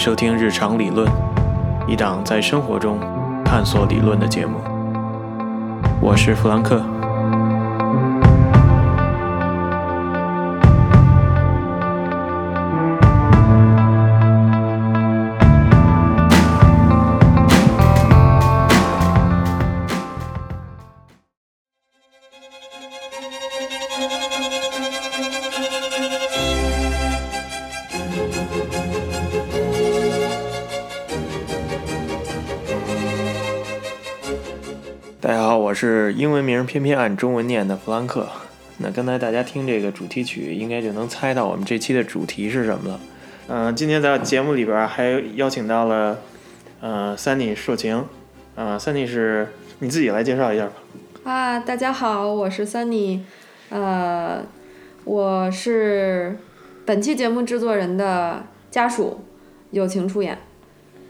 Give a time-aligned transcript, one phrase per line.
[0.00, 1.06] 收听《日常理论》，
[1.86, 2.98] 一档在生活中
[3.44, 4.56] 探索理论的节目。
[6.00, 6.99] 我是弗兰克。
[36.40, 38.26] 文名偏偏按中文念的弗兰克。
[38.78, 43.00] 那刚才大家听这个主题曲，应该就能猜到我们这期的主题是什么了。
[43.48, 46.18] 嗯、今天在节目里边还邀请到了
[46.80, 48.02] 呃 Sunny 硕晴，
[48.54, 49.48] 呃 Sunny 是
[49.80, 50.72] 你自己来介绍一下吧。
[51.24, 53.20] 啊，大家好，我是 Sunny，
[53.68, 54.42] 呃，
[55.04, 56.38] 我是
[56.86, 59.20] 本期节目制作人的家属，
[59.72, 60.38] 友情出演。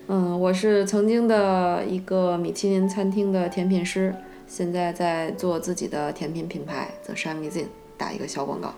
[0.09, 4.13] 嗯，我是曾经的一个米其林餐厅的甜品师，
[4.51, 8.75] 现在在做自己的甜品品牌 The Shy Mezin，打一个小广告。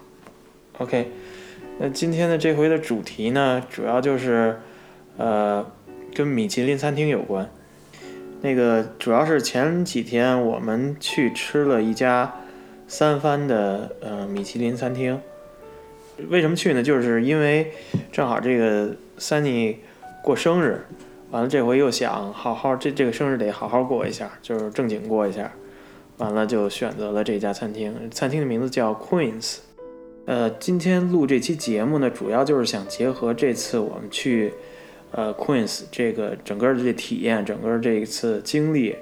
[0.76, 1.10] OK，
[1.78, 4.60] 那今天的这回的主题呢，主要就是
[5.16, 5.66] 呃
[6.14, 7.50] 跟米其林餐厅有关。
[8.42, 12.34] 那个主要是前几天我们去吃了一家
[12.86, 15.18] 三番的呃米其林餐厅。
[16.28, 16.82] 为什么去呢？
[16.82, 17.72] 就是因为
[18.12, 19.76] 正好这个 Sunny
[20.22, 20.84] 过生日，
[21.30, 25.50] 完了这回又想好好这这个生日得好好过一下，就是正经过一下。
[26.22, 29.56] 完了就选择了这家餐厅，餐厅的名字叫 Queens。
[30.24, 34.54] 呃，今天录这期节目呢，主要就是想结合这次我们去
[35.10, 38.94] 呃 Queens 这个整个的这体验，整个这一次经历，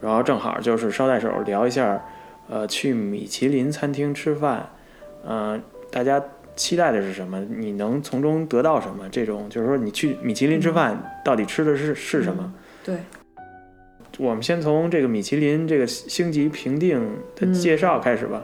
[0.00, 2.04] 然后正好就是捎带手聊一下，
[2.48, 4.68] 呃，去米其林餐厅吃饭，
[5.24, 6.20] 嗯、大家
[6.56, 7.38] 期待的是什么？
[7.48, 9.08] 你能从中得到什么？
[9.08, 12.52] 这种就是说，你去米其林吃饭，到底吃的是是什么？
[12.84, 12.96] 对，
[14.18, 18.42] 我们先从这个米其林这个星级评定的介绍开始吧，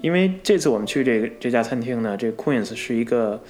[0.00, 3.42] 因为这次我们去这个这家餐厅呢，这 Queens 是一个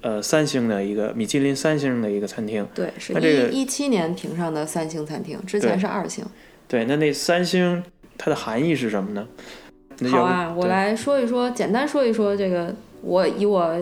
[0.00, 2.66] 呃三星的一个米其林三星的一个餐厅。
[2.74, 6.24] 对，是那这个一一七年评上的三星餐厅，之前是二星。
[6.68, 7.82] 对，那那三星
[8.16, 9.26] 它的含义是什么呢？
[10.10, 13.80] 好啊，我来说一说，简单说一说这个，我以我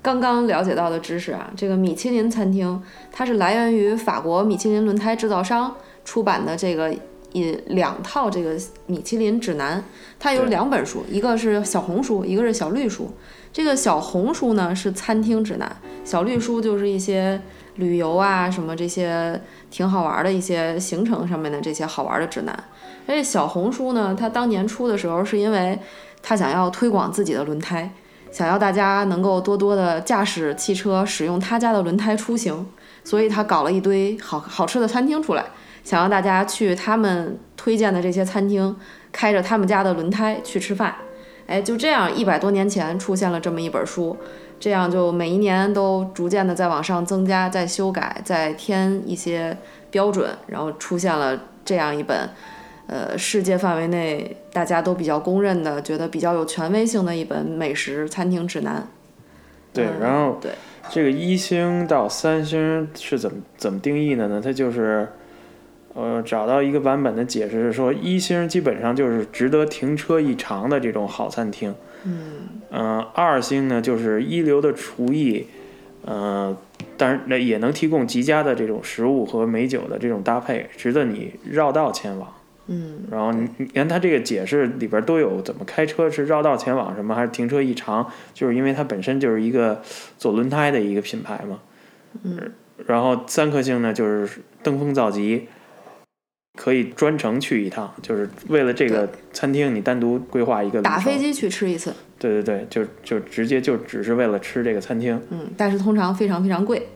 [0.00, 2.80] 刚刚了解到的知识啊，这个米其林餐厅
[3.10, 5.74] 它是来源于法国米其林轮胎制造商
[6.08, 6.90] 出版的这个
[7.34, 9.84] 一两套这个米其林指南，
[10.18, 13.14] 它有两本书，一个是小红书，一个是小绿书。
[13.52, 15.70] 这个小红书呢是餐厅指南，
[16.06, 17.38] 小绿书就是一些
[17.74, 19.38] 旅游啊什么这些
[19.70, 22.64] 挺好玩的一些行程上面的这些好玩的指南。
[23.06, 25.78] 而且小红书呢，它当年出的时候是因为
[26.22, 27.90] 它想要推广自己的轮胎，
[28.32, 32.66] 想要大家能够多多的驾驶汽车使用他家的轮胎出行，
[33.04, 35.44] 所以他搞了一堆好好吃的餐厅出来，
[35.88, 38.76] 想让大家去他们推荐的这些餐厅，
[39.10, 40.94] 开着他们家的轮胎去吃饭。
[41.46, 44.14] 哎，就这样，一百多年前出现了这么一本书，
[44.60, 49.56] 这样就每一年都逐渐的在往上增加、再修改、再添一些
[49.90, 52.28] 标准，然后出现了这样一本，
[52.86, 58.86] 呃，世界范围内大家都比较公认的、觉得比较有权威性的一本美食餐厅指南。
[59.72, 60.52] 对，嗯然后对
[60.90, 64.38] 这个一星到三星是怎么怎么定义的呢？
[64.44, 65.08] 它就是，
[66.00, 72.38] 呃，找到一个版本的解释是说，一星基本上就是值得停车一尝的这种好餐厅，嗯
[72.70, 75.46] 嗯、二星呢就是一流的厨艺，
[76.04, 76.56] 呃，
[76.96, 82.32] 当然那也能提供极佳的这种食物和美酒的这种搭配，值得你绕道前往。
[82.68, 89.82] 嗯，然后你你看它这个解释里边都有怎么开车是绕道前往什么，还是停车异常，就是因为它本身就是一个
[90.16, 91.58] 做轮胎的一个品牌嘛。
[92.22, 92.52] 嗯。
[92.86, 95.48] 然后三颗星呢，就是登峰造极，
[96.58, 100.82] 可以专程去一趟，就是为了这个餐厅你单独规划一个。
[100.82, 105.22] 打飞机去吃一次，对对对，就就直接就只是为了吃这个餐厅。
[105.30, 106.88] 嗯，但是通常非常非常贵。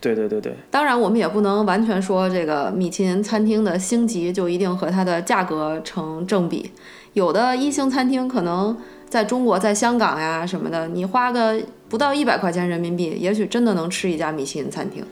[0.00, 6.70] 对对对对当然，我们也不能完全说这个米其林餐厅的星级就一定和它的价格成正比。
[7.14, 8.78] 有的一星餐厅可能
[9.08, 15.04] 在中国、在香港呀什么的，你花个不到一百块钱人民币，也许真的能吃一家米其林餐厅。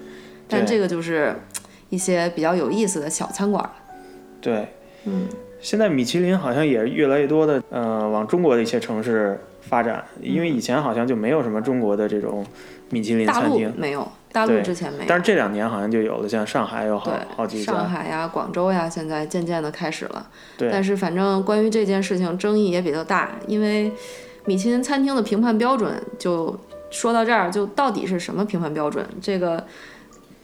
[0.46, 1.34] 但这个就是
[1.88, 3.72] 一些比较有意思的小餐馆了。
[4.40, 4.66] 对。
[5.04, 5.28] 嗯，
[5.60, 12.44] 现在米其林好像也越来越多的，呃，往中国的一些城市发展，因为以前好像就没有什么中国的这种
[12.90, 15.04] 米其林餐厅，没有，大陆之前没有。
[15.06, 20.28] 但是这两年好像就有了，像上海有好好对，几上，海呀、广州呀，现在渐渐的开始了。
[20.58, 23.92] 对但是反正关于这件事情争议也比较大，因为
[24.44, 26.58] 米其林餐厅的评判标准就
[26.90, 29.06] 说到这儿，就到底是什么评判标准？
[29.22, 29.64] 这个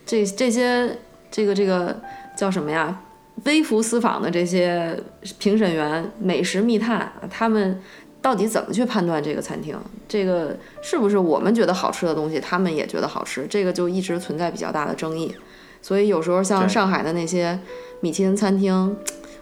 [0.06, 0.96] 这这些
[1.32, 2.00] 这个这个
[2.36, 3.00] 叫什么呀？
[3.44, 4.98] 微服私访的这些
[5.38, 7.80] 评审员、美食密探，他们
[8.20, 9.76] 到底怎么去判断这个餐厅？
[10.06, 13.46] 这个是不是我们觉得好吃的东西，他们也觉得好吃？
[13.48, 15.34] 这个就一直存在比较大的争议。
[15.80, 17.58] 所以有时候像上海的那些
[18.00, 18.96] 米其林餐厅，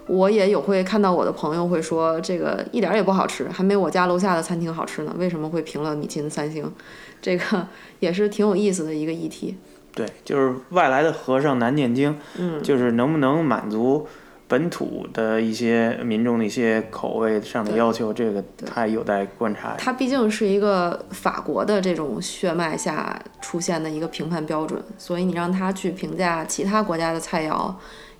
[0.06, 5.14] 我也有会看到我的朋友会说，这个一点儿也不好吃，还没我家楼下的餐厅好吃呢。
[5.18, 6.72] 为什么会评了米其林三星？
[7.20, 7.68] 这个
[7.98, 9.58] 也是挺有意思的一个议题。
[9.94, 14.06] 对，就是外来的和尚难念经，嗯，就是能不能满足
[14.46, 18.42] 本土的一些民众的一些口味上的要求，这个
[18.72, 19.74] 还有待观察。
[19.78, 27.72] 它毕竟是一个法国的这种血脉下出现的一个评判标准，所以你让他去评价其他国家的菜肴，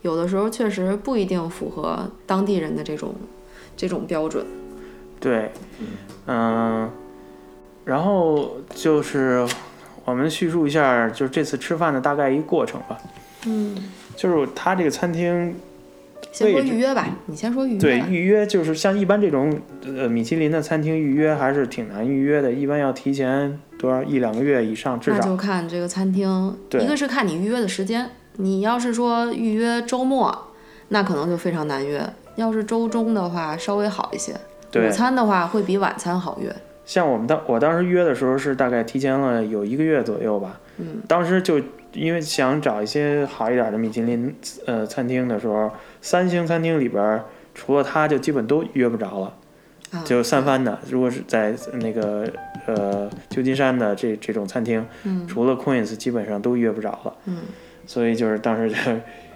[0.02, 3.14] 有的时候确实不一定符合当地人的这种
[3.76, 4.44] 这种标准。
[5.18, 5.50] 对，
[6.26, 6.90] 嗯，
[7.84, 9.46] 然后就是
[10.10, 12.98] 我们叙述一下，就是这次吃饭的大概一个过程吧。
[13.46, 13.76] 嗯，
[14.16, 15.54] 就是他这个餐厅
[16.32, 17.78] 先说预约吧，你先说预约。
[17.78, 25.18] 对预约，就是像一般这种呃米其林的餐厅预约还是挺难预约的，一般要提前多少一两个月以上至少。
[25.18, 30.36] 那就看这个餐厅，对一个是看你预约的时间，你要是说预约周末，
[30.88, 32.02] 那可能就非常难约；
[32.36, 34.34] 要是周中的话，稍微好一些。
[34.70, 36.54] 对午，餐的话会比晚餐好约。
[36.90, 40.58] 像我们当我当时约的时候是大概提前了有一个月左右吧。
[40.78, 41.60] 嗯，当时就
[41.92, 44.34] 因为想找一些好一点的米其林
[44.66, 45.70] 呃餐厅的时候，
[46.02, 47.22] 三星餐厅里边
[47.54, 49.32] 除了它就基本都约不着了。
[49.92, 52.28] 啊，就三番的，如果是在那个
[52.66, 57.14] 呃旧金山的这这种餐厅，嗯除了 Queens 基本上都约不着了。
[57.26, 57.36] 嗯。
[57.86, 58.76] 所以就是当时就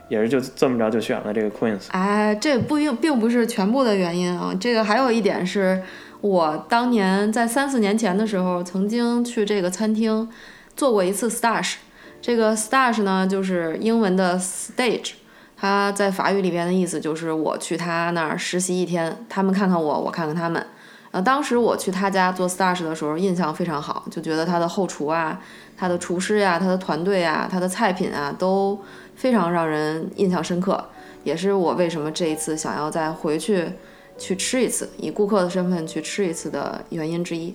[0.09, 1.87] 也是就这么着就选了这个 Queens。
[1.91, 4.53] 哎，这不并并不是全部的原因啊。
[4.61, 5.81] 这个还有一点是，
[6.25, 10.27] 我当年在三四年前的时候，曾经去这个餐厅
[10.75, 11.75] 做过一次 stage。
[12.23, 15.11] 这个 stage 呢，就是英文的 stage，
[15.55, 20.67] 它在法语里边的意思就是我去他那儿实习一天，他们看看我，我看看他们。
[21.11, 25.39] 呃，当时我去他家做 stage 的时候，印象非常好，就觉得他的后厨啊、
[25.77, 28.81] 他的厨师呀、他的团队啊、他的菜品啊，都
[29.15, 30.83] 非常让人印象深刻。
[31.23, 33.73] 也是我为什么这一次想要再回去
[34.17, 37.55] 去吃一次，以顾客的身份去吃一次的原因之一。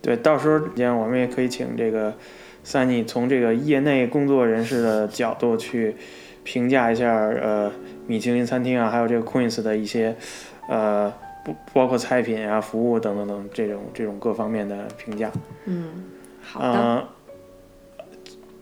[0.00, 2.14] 对，到时候间我们也可以请这个
[2.64, 5.96] Sunny 从这个业内工作人士的角度去
[6.44, 7.70] 评价一下呃
[8.06, 10.16] 米其林餐厅啊，还有这个 Queens 的一些
[10.68, 11.12] 呃
[11.44, 15.30] 不包括菜品啊、服务等等等这种这种各方面的评价。
[15.66, 16.04] 嗯，
[16.40, 17.06] 好的，嗯、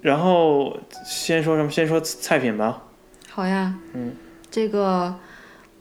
[0.00, 1.70] 然后先说什么？
[1.70, 2.82] 先说菜品吧。
[3.28, 3.75] 好呀。
[3.92, 4.12] 嗯，
[4.50, 5.14] 这个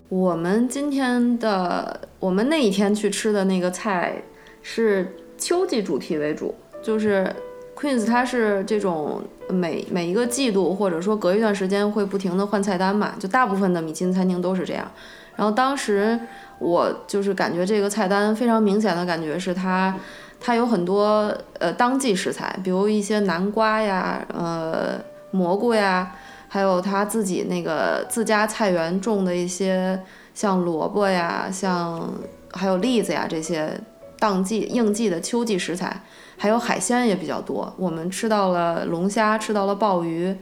[0.10, 4.22] 我们今天的我们那一天去吃的那个菜
[4.62, 6.54] 是秋季主题为主，
[6.84, 7.34] 就是
[7.76, 14.90] Queens 它是这种每每一个季度或者说隔一段时间会不停的换菜单嘛，就大部分的米其林餐厅都是这样。
[15.36, 16.18] 然后当时
[16.60, 19.94] 我就是感觉这个菜单非常明显的感觉是它，
[20.40, 25.00] 它有很多呃当季食材，比如一些南瓜呀、呃
[25.32, 26.16] 蘑菇呀，
[26.56, 30.02] 还有他自己那个自家菜园种的一些
[30.34, 32.10] 像萝卜呀、像
[32.54, 33.78] 还有栗子呀这些
[34.18, 36.02] 当季应季的秋季食材，
[36.38, 37.76] 还有海鲜也比较多。
[37.78, 40.34] 我们吃到了龙虾，吃到了鲍鱼，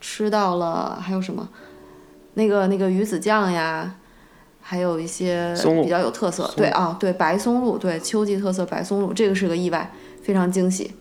[0.00, 1.48] 吃到了还有什么？
[2.34, 3.96] 那个那个鱼子酱呀，
[4.60, 6.44] 还有一些比较有特色。
[6.44, 9.90] 松对啊，对白松露，对秋季特色白松露，这个是个意外，
[10.22, 10.94] 非常惊喜。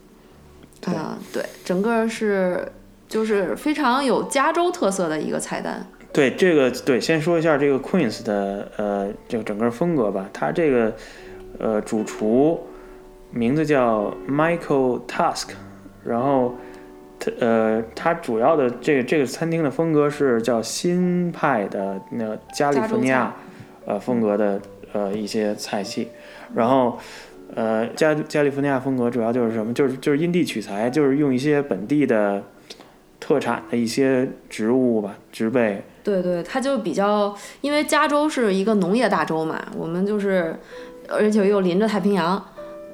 [0.81, 2.71] 对啊、对，整个是
[3.07, 5.85] 就是非常有加州特色的一个菜单。
[6.11, 10.29] 对这个，对，先说一下这个 Queens 的呃，这个整个风格吧。
[10.31, 10.93] 它这个
[11.59, 12.59] 呃主厨
[13.31, 15.49] 名字叫 Michael Tusk，
[16.03, 16.55] 然后
[17.19, 23.35] 他呃他主要的这个这个餐厅的风格是叫新派的那个加利福尼亚
[23.85, 24.61] 呃风格的
[24.93, 26.09] 呃一些菜系，
[26.53, 26.97] 然后。
[27.55, 29.71] 呃，加加利福尼亚风格主要就是什么？
[29.71, 32.43] 就是就是因地取材，就是用一些本地的
[33.25, 40.55] 特产的一些植物吧，植被，对对，它就比较，因为加州是一个农业大州嘛，我们就是，
[41.09, 42.39] 而且又临着太平洋，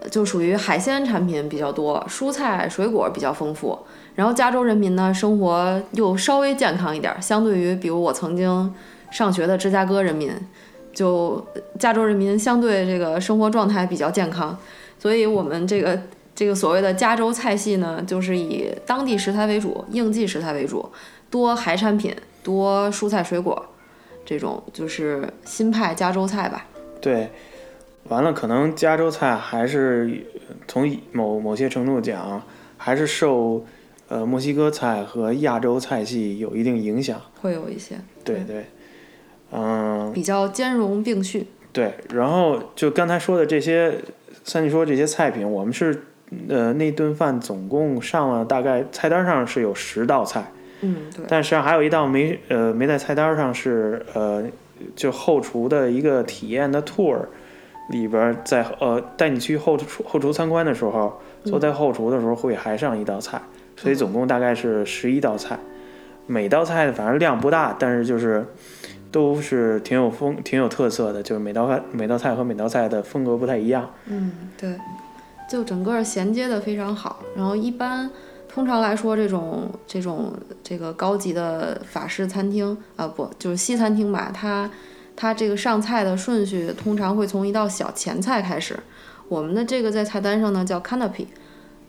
[0.09, 3.77] 就属于海鲜产品比较多，蔬菜水果比较丰富。
[4.15, 8.73] 然后加州人民呢，生活又稍微健康一点，相对于比如我曾经
[9.11, 10.31] 上学的芝加哥人民，
[10.93, 11.45] 就
[11.77, 14.57] 加州人民相对这个生活状态比较健康，
[14.97, 15.99] 所以我们这个
[16.41, 20.91] 这个所谓的加州菜系呢，就是以当地食材为主，应季食材为主，
[21.29, 23.63] 多海产品，多蔬菜水果，
[24.25, 26.65] 这种就是新派加州菜吧。
[26.99, 27.29] 对，
[28.05, 30.25] 完了，可能加州菜还是
[30.67, 32.41] 从某某些程度讲，
[32.75, 33.63] 还是受
[34.07, 37.21] 呃墨西哥菜和亚洲菜系有一定影响。
[37.39, 38.65] 会有一些对对，
[39.51, 41.45] 嗯，比较兼容并蓄。
[41.71, 41.93] 对。
[42.11, 44.01] 然后就刚才说的这些，
[44.43, 46.05] 像你说这些菜品，我们是
[46.49, 54.43] 呃那顿饭总共上了大概菜单上是有十道菜，嗯，对，但实际上还有一道没呃没在菜单上是呃
[54.95, 57.17] 就后厨的一个体验的 tour
[57.89, 63.41] 里边儿在呃带你去后厨后厨参观的时候，坐在后厨的时候会还上一道菜，
[63.75, 65.59] 所以总共大概是十一道菜，
[66.25, 68.45] 每道菜反正量不大，但是就是
[69.11, 73.91] 都是挺有风挺有特色的，就是每道菜每道菜和每道菜的风格不太一样。
[74.05, 74.73] 嗯，对，
[75.51, 77.19] 就整个衔接的非常好。
[77.35, 78.09] 然后一般
[78.47, 84.71] 通常来说，这种这种这个高级的法式餐厅啊、不就是西餐厅吧，它
[85.13, 88.79] 它这个上菜的顺序通常会从一道小前菜开始。
[89.27, 91.25] 我们的这个在菜单上呢叫 canapé，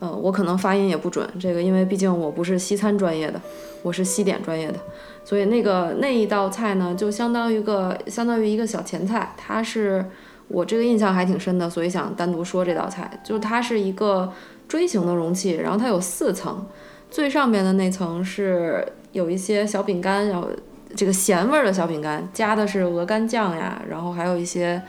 [0.00, 3.40] 呃，我可能发音也不准，这个因为毕竟我不是西餐专业的，
[3.82, 4.78] 我是西点专业的，
[5.24, 10.04] 所以那个那一道菜呢就相当于一个相当于一个小前菜，它是
[10.52, 14.30] 我这个印象还挺深的，所以想单独说这道菜，就是它是一个
[14.68, 16.66] 锥形的容器，然后它有四层，
[17.10, 20.48] 最上面的那层是有一些小饼干，然后
[20.94, 24.82] 这个咸味儿的小饼干，加的是鹅肝酱呀，然后还有一些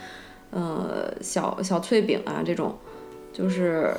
[0.52, 2.78] 呃小小脆饼啊这种，
[3.32, 3.96] 就是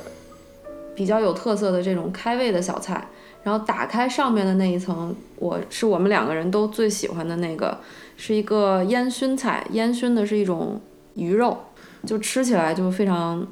[0.95, 3.07] 比较有特色的这种开胃的小菜。
[3.43, 7.77] 然后打开上面的那一层，我是我们两个人都最喜欢的那个，
[8.17, 10.81] 是一个烟熏菜，烟熏的是一种
[11.15, 11.57] 鱼肉，
[12.05, 13.45] 就吃起来就非常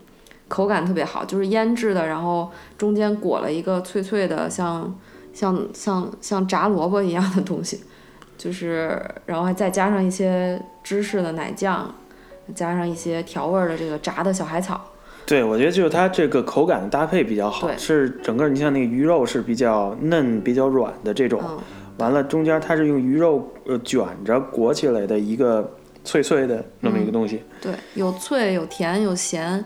[0.47, 4.93] 口感特别好，就是腌制的，然后中间裹了一个脆脆的像
[5.33, 7.81] 像像像炸萝卜一样的东西，
[8.37, 11.93] 就是然后还再加上一些芝士的奶酱，
[12.53, 14.79] 加上一些调味儿的这个炸的小海草，
[15.25, 21.57] 对，我觉得就是它这个口感的搭配比较好，是整个你像那个鱼肉是比较嫩、比较软的这种，嗯，
[21.97, 27.43] 完了中间它是用鱼肉呃卷着裹起来的一个脆脆的那么一个东西。
[27.61, 29.63] 对，有脆有甜有咸，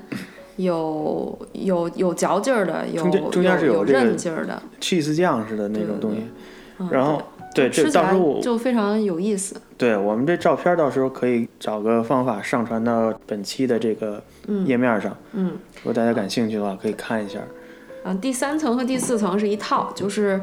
[0.57, 6.19] 有有有嚼劲儿的，有中间是有韧劲儿的，cheese 酱似的那种东西。
[6.79, 7.19] 嗯然后
[7.55, 9.59] 对，这到时候我就非常有意思。
[9.79, 14.21] 对我们这照片到时候可以找个方法上传到本期的这个
[14.63, 17.39] 页面上，嗯，如果大家感兴趣的话可以看一下。
[18.03, 20.39] 嗯，第三层和第四层是一套，就是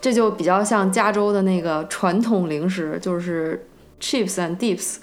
[0.00, 3.66] 这就比较像加州的那个传统零食，就是
[4.00, 4.98] chips and dips，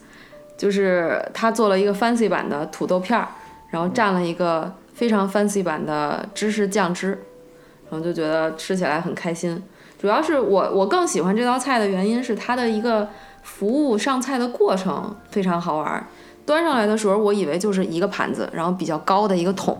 [0.60, 3.30] 就是他做了一个 fancy 版的土豆片儿，
[3.70, 7.12] 然后蘸了一个非常 fancy 版的芝士酱汁，
[7.90, 9.64] 然后就觉得吃起来很开心。
[9.98, 13.08] 主要是我我更喜欢这道菜的原因是它的一个
[13.42, 16.06] 服务上菜的过程非常好玩。
[16.46, 19.78] 端上来的时候，我以为就是一个盘子，然后比较高的一个桶，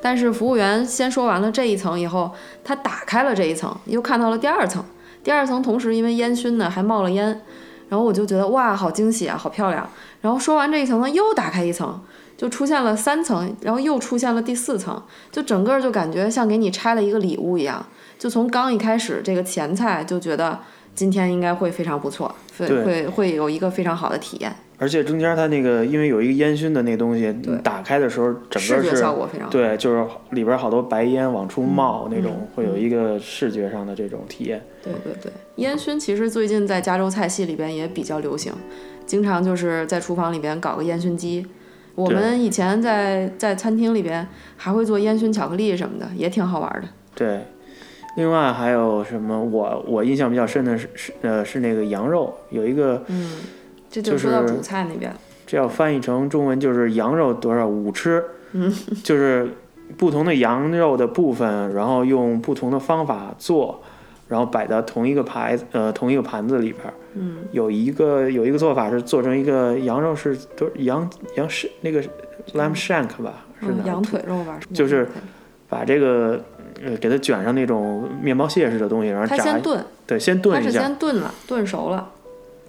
[0.00, 2.30] 但是服务员先说完了这一层以后，
[2.64, 4.82] 他打开了这一层，又看到了第二层。
[5.22, 7.40] 第二层同时因为烟熏呢还冒了烟，
[7.92, 9.86] 然后我就觉得哇，好惊喜啊，好漂亮。
[10.22, 12.00] 然后说完这一层呢，又打开一层，
[12.38, 17.84] 就出现了三层，然后又出现了第四层，就整个就感觉像给你拆了一个礼物一样。
[18.18, 20.58] 就从刚一开始这个前菜就觉得
[20.94, 29.52] 今天应该会非常不错，会会会有一个非常好的体验，而且中间它那个因为有一个烟熏的那东西，对打开的时候整视觉个是效果非常好。
[29.52, 34.60] 对，就是里边好多白烟往出冒那种，嗯会有一个视觉上的这种体验。
[34.82, 38.52] 对对对，烟熏其实最近在加州菜系里边也比较流行，
[39.06, 41.46] 经常就是在厨房里边搞个烟熏机。
[41.94, 46.88] 我们以前在在餐厅里边还会做烟熏巧克力什么的，也挺好玩的。
[47.14, 47.42] 对，
[48.16, 49.40] 另外还有什么？
[49.40, 53.30] 我我印象比较深的是是呃是那个羊肉，有一个嗯，
[53.92, 55.16] 这就就是说到主菜那边了。
[55.46, 58.72] 这要翻译成中文就是羊肉多少五吃，嗯，
[59.04, 59.48] 就是
[59.96, 63.82] 不同的羊肉的部分，然后用不同的方法做，
[64.28, 66.94] 然后摆到同一个牌子呃同一个盘子里边儿。
[67.14, 72.02] 嗯，有一个有一个做法是做成一个羊肉是都羊羊是那个
[72.54, 75.06] lamb shank 吧，是嗯，羊腿肉吧，就是
[75.68, 76.42] 把这个
[76.82, 82.08] 呃给它卷上那种面包屑似的东西，然后炸它先炖，对，先它是炖一下，先炖了，炖熟了。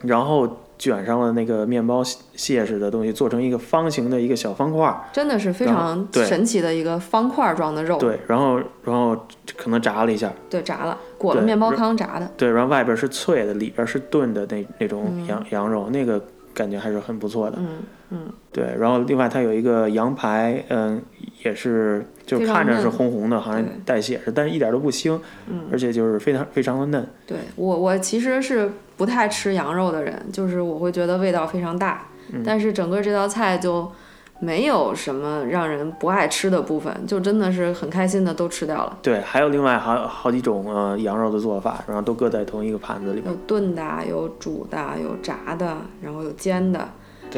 [0.02, 2.04] 然后卷上了那个面包
[2.36, 9.16] 屑似的东西，做成一个方形的一个小方块儿，真的是非常神奇的一个方块状的肉，对，然后然后
[9.58, 15.26] 可能炸了一下，对，炸了，裹了面包糠炸的，对，然后外边是脆的，里边是炖的那那种嗯。
[15.28, 16.22] 羊、羊肉，那个
[16.54, 17.58] 感觉还是很不错的。
[17.60, 17.78] 嗯
[18.16, 21.02] 嗯，对，然后另外它有一个羊排，嗯，
[21.44, 27.08] 也是就看着是红红的，好像带血似的，但是一点都不腥，嗯而且就是非常非常的嫩。
[27.26, 33.92] 对我我其实是不太吃羊肉的人，就是我会觉得味道非常大，嗯但是整个这道菜就
[34.40, 38.98] 没有什么让人不爱吃的部分，就真的是很开心的都吃掉了。
[39.02, 43.34] 对，还有另外好好几种呃羊肉的做法，然后都搁在同一个盘子里边。
[43.34, 46.86] 有炖的，有煮的，有炸的，然后有煎的，对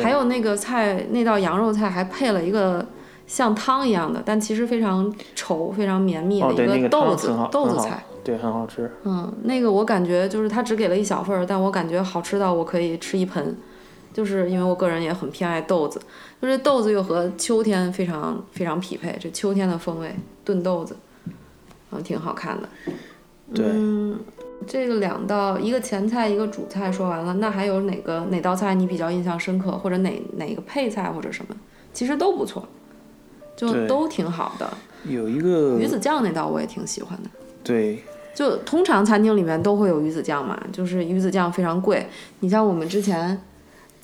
[0.04, 2.86] 还有那个菜，那道羊肉菜还配了一个
[3.28, 8.04] 像汤一样的，但其实非常稠、非常绵密的一个豆子、豆子菜。
[8.24, 8.92] 对，很好吃。
[9.04, 13.56] 嗯，那个我感觉就是他只给了一小份儿，但我感觉好吃到我可以吃一盆，
[14.12, 16.02] 就是因为我个人也很偏爱豆子，
[16.42, 20.98] 就是豆子又和秋天非常非常匹配，这秋天的风味炖豆子，
[21.92, 22.68] 嗯，挺好看的。
[23.54, 24.20] 对嗯，
[24.67, 31.55] 这个两道，一个前菜，一个主菜说完了，那还有哪个哪道菜你比较印象深刻，或者哪哪个配菜或者什么，
[31.93, 32.67] 其实都不错，
[33.55, 34.67] 就都挺好的。
[35.07, 37.29] 有一个鱼子酱那道我也挺喜欢的。
[37.63, 38.00] 对
[38.33, 42.05] 就通常餐厅里面都会有鱼子酱嘛，就是鱼子酱非常贵。
[42.39, 43.39] 你像我们之前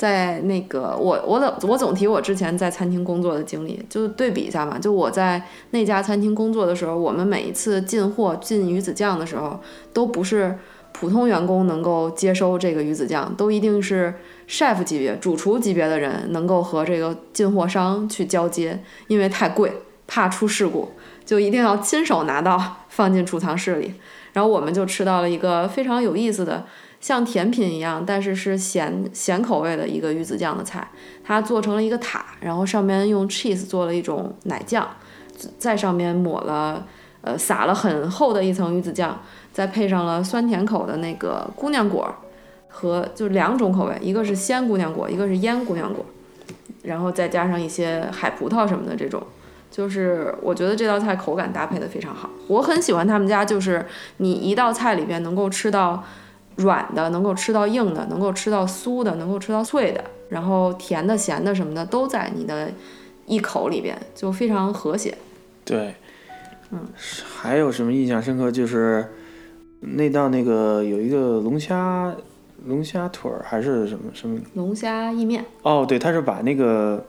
[0.01, 4.79] 在那个我我总我总提我之前在餐厅工作的经历，就对比一下嘛。
[4.79, 5.39] 就我在
[5.69, 9.59] 那家餐厅工作的时候，我们每一次进货进鱼子酱的时候，
[9.93, 10.57] 都不是
[10.91, 14.11] 普通员工能够接收这个鱼子酱，都一定是
[14.49, 19.71] chef 级别、主厨级别的人能够和这个进货商去交接，因为太贵，
[20.07, 20.89] 怕出事故，
[21.23, 23.93] 就一定要亲手拿到放进储藏室里。
[24.33, 26.65] 然后我们就吃到了一个非常有意思的，
[27.01, 30.87] 像甜品一样，但是是咸咸口味的一个鱼子酱的菜。
[31.23, 34.87] 它做成了一个塔，然后上面用 cheese 做了一种奶酱，
[35.57, 36.85] 在上面抹了
[37.21, 39.19] 呃撒了很厚的一层鱼子酱，
[39.51, 42.13] 再配上了酸甜口的那个姑娘果
[42.69, 46.05] 和就两种口味，一个是鲜姑娘果，一个是腌姑娘果，
[46.83, 49.21] 然后再加上一些海葡萄什么的这种。
[49.71, 53.85] 就是我觉得这道菜口感搭配的非常好，我很喜欢他们家，就是
[54.17, 56.03] 你一道菜里边能够吃到
[56.57, 62.69] 软的，能够吃到硬的，能够吃到酥的，能够吃到脆的，然后甜的、咸的什么的都在你的
[63.25, 65.17] 一口里边，就非常和谐。
[65.63, 65.95] 对，
[66.71, 66.87] 嗯，
[67.39, 68.51] 还有什么印象深刻？
[68.51, 69.05] 就是
[69.79, 72.13] 那道那个有一个龙虾
[72.65, 74.39] 龙虾腿儿还是什么什么？
[74.53, 77.03] 龙虾意面，哦，对，他是把那个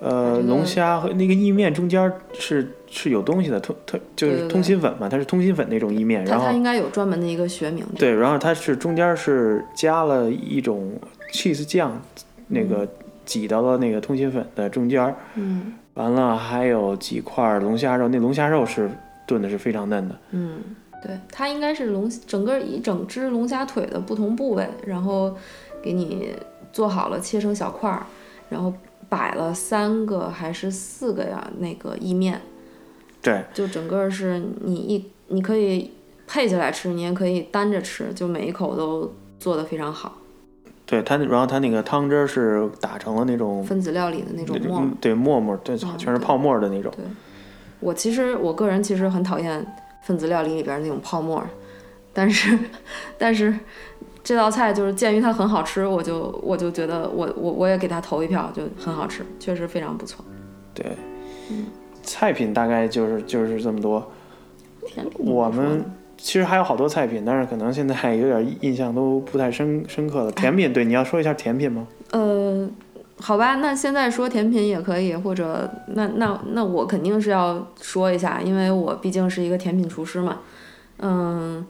[0.00, 7.84] 呃龙虾和那个意面中间儿是是有东西的，通它就是通心粉嘛，它是通心粉那种意面，然后它它应该有专门的一个学名。
[7.98, 10.92] 对，然后它是中间是加了一种
[11.32, 12.00] cheese 酱，
[12.48, 12.86] 那个
[13.24, 18.90] 挤到了那个通心粉的中间儿，嗯完了还有几块龙虾肉，那龙虾肉是
[19.26, 20.16] 炖的是非常嫩的。
[20.32, 20.60] 嗯，
[21.02, 25.34] 对，它应该是龙整个一整只龙虾腿的不同部位，然后
[25.80, 26.34] 给你
[26.72, 28.04] 做好了，切成小块儿，
[28.48, 28.72] 然后
[29.14, 31.48] 摆了三个还是四个呀？
[31.60, 32.40] 那个意面，
[33.22, 35.92] 对就整个是你一你可以
[36.26, 40.16] 配起来吃，你也可以单着吃，就每一口都做得非常好，
[40.84, 46.92] 对，它那然后它那个汤汁儿是打成了那种分子料理的那种沫对沫沫，对，嗯全是泡沫的那种。
[46.96, 47.04] 对
[47.78, 49.64] 我其实我个人其实很讨厌
[50.02, 51.40] 分子料理里边那种泡沫，
[52.12, 52.58] 但是
[53.16, 53.54] 但是
[54.24, 60.24] 这道菜就是鉴于它很好吃，我就我就觉得我我我也给它投一票，就很好吃，确实非常不错。
[60.72, 60.86] 对，
[61.50, 61.66] 嗯
[62.02, 64.10] 菜品大概就是就是这么多。
[64.86, 65.84] 甜品我们
[66.16, 70.32] 其实还有好多菜品，但是可能现在有点印象都不太深深刻了。
[70.32, 71.86] 甜品，对，你要说一下甜品吗？
[72.10, 72.68] 呃，
[73.18, 80.40] 好吧，那现在说甜品也可以，或者那那那我肯定是要说一下，因为我毕竟是一个甜品厨师嘛。
[80.98, 81.66] 嗯，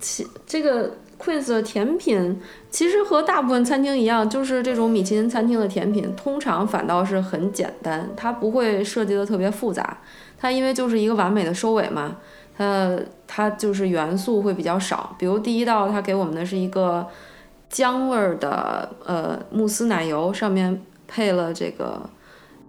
[0.00, 9.98] 其这个 Queen 的甜品其实和大部分餐厅一样，就是这种米其林餐厅的甜品，通常反倒是很简单，它不会设计的特别复杂。
[10.38, 12.16] 它因为就是一个完美的收尾嘛，
[12.56, 15.16] 它它就是元素会比较少。
[15.18, 17.06] 比如第一道，它给我们的是一个
[17.68, 22.08] 姜味儿的呃慕斯奶油，上面配了这个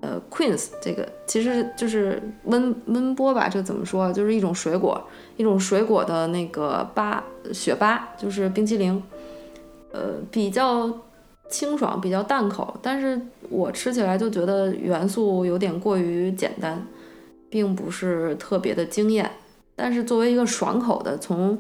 [0.02, 4.12] 呃 Queens 这个其实就是温温波吧，这怎么说？
[4.14, 5.02] 就是一种水果，
[5.38, 9.02] 一种水果的那个巴雪巴，就是冰淇淋，
[9.92, 10.90] 呃比较
[11.50, 16.86] 清爽，比较淡口，但是我吃起来就觉得元素有点过于简单，
[17.50, 19.30] 并不是特别的惊艳。
[19.76, 21.58] 但是作为一个爽口的，从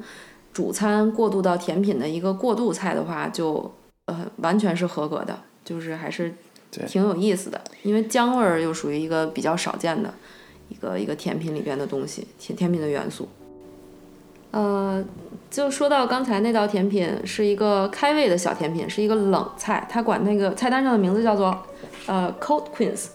[0.53, 3.71] 主餐过渡到甜品的一个过渡菜的话，就
[4.05, 6.33] 呃完全是合格的，就是还是
[6.71, 7.59] 挺有意思的。
[7.83, 10.13] 因为姜味儿又属于一个比较少见的
[10.69, 13.27] 一个一个甜品里边的东西，甜甜品的元素。
[14.51, 15.03] 呃，
[15.51, 21.55] 就说到刚才那道甜品是一个开胃的小甜品，是一个冷菜，它管那个菜单上的名字叫做
[22.07, 23.07] 呃 Cold Queens。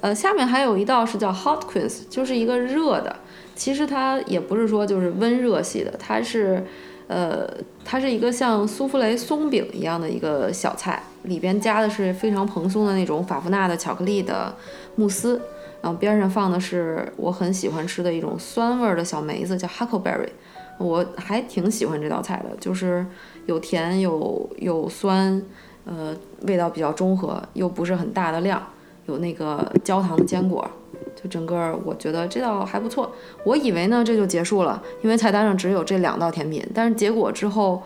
[0.00, 3.16] 呃，下面还有一道是叫 Hot Queens，就是一个热的。
[3.56, 6.64] 其实它也不是说就是温热系的，它是，
[7.08, 7.48] 呃，
[7.84, 14.54] 它是一个像苏芙蕾松饼一样的一个小菜，里边加的是非常蓬松的那种法芙娜的巧克力的
[14.96, 15.40] 慕斯，
[15.82, 20.28] 然后边上放的是我很喜欢吃的一种酸味儿的小梅子，叫 Huckleberry。
[20.76, 23.06] 我还挺喜欢这道菜的，就是
[23.46, 25.40] 有甜有有酸，
[25.84, 26.12] 呃，
[26.48, 28.60] 味道比较中和，又不是很大的量，
[29.06, 30.68] 有那个焦糖的坚果，
[31.14, 33.12] 就整个我觉得这道还不错。
[33.44, 37.80] 我以为呢这就结束了，因为菜单上只有这两道甜品，但是结果之后，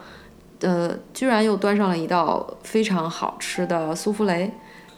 [0.61, 4.51] 呃，居然又端上了一道非常好吃的苏芙蕾。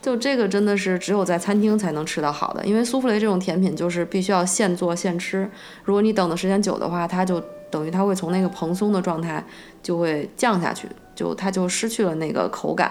[0.02, 5.50] 就这个真的是只有在餐厅才能吃到好的，因为苏芙蕾这种甜品就是必须要现做现吃，
[5.84, 7.42] 如果你等的时间久的话，它就。
[7.70, 9.44] 等于它会从那个蓬松的状态
[9.80, 12.90] 就会降下去，就它就失去了那个口感。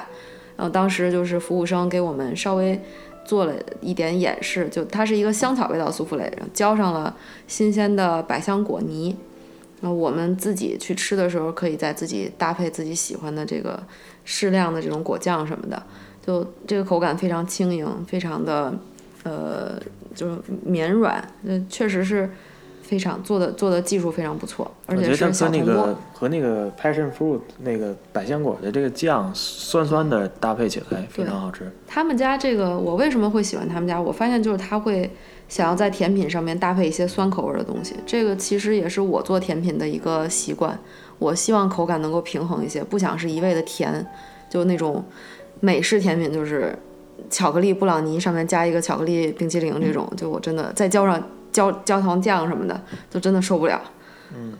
[0.55, 2.81] 然后当时就是服务生给我们稍微
[3.25, 7.13] 做了一点演示，就它是一个香草味道苏芙蕾，浇上了
[7.45, 9.17] 新鲜的百香果泥。
[9.81, 13.81] 那我们自己去吃的时候，可以在自己搭配自己喜欢的这个
[14.23, 15.81] 适量的这种果酱什么的，
[16.25, 18.73] 就这个口感非常轻盈，非常的
[19.23, 19.79] 呃
[20.13, 22.29] 就是绵软，那确实是。
[22.81, 25.95] 非常做的做的技术非常不错，而且是小铜锅。
[26.11, 31.71] 和那个 passion fruit 那个百香果的这个酱酸酸的搭配起来非常好吃。
[31.85, 34.01] 他们家这个我为什么会喜欢他们家？
[34.01, 35.07] 我发现就是他会
[35.49, 37.95] 想要在甜品上面搭配一些酸口味的东西。
[38.05, 40.79] 这个其实也是我做甜品的一个习惯。
[41.17, 44.07] 我希望口感能够平衡一些，不想是一味的甜，
[44.49, 45.03] 就那种
[45.59, 46.73] 美式甜品就是
[47.29, 51.21] 巧克力布朗尼上面加一个巧克力冰淇淋这种，就我真的再浇上。
[51.51, 53.81] 焦焦糖酱什么的，就真的受不了。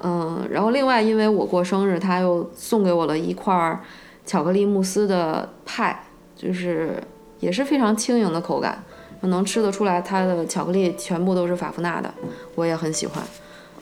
[0.02, 3.80] 嗯，然后另外，因为我过生日，他又送给我了一块
[4.26, 6.04] 巧克力慕斯的派，
[6.36, 6.96] 就是
[7.40, 8.84] 也是非常轻盈的口感，
[9.28, 12.14] 能吃得出来它的巧克力全部都是法芙娜的，
[12.56, 13.24] 我也很喜欢。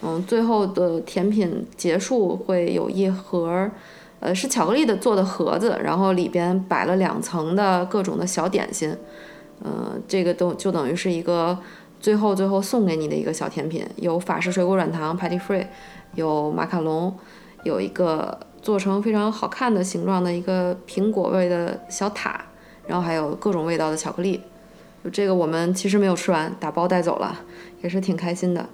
[0.02, 3.70] 嗯，最后的甜品结束会有一盒，
[4.20, 8.96] 呃，是巧克力的做的盒子，然后里边摆了两层的各种的小点心。
[9.64, 11.58] 嗯，这个都就等于是一个。
[12.00, 15.66] 最后，最后送给你的一个小甜品，有法式水果软糖 （Patty Free），
[16.14, 17.12] 有马卡龙，
[17.64, 22.40] 有一个做成非常好看的形状的一个苹果味的小塔，
[22.86, 24.40] 然后还有各种味道的巧克力。
[25.04, 27.40] 就这个，我们其实没有吃完，打包带走了，
[27.82, 28.68] 也是挺开心的。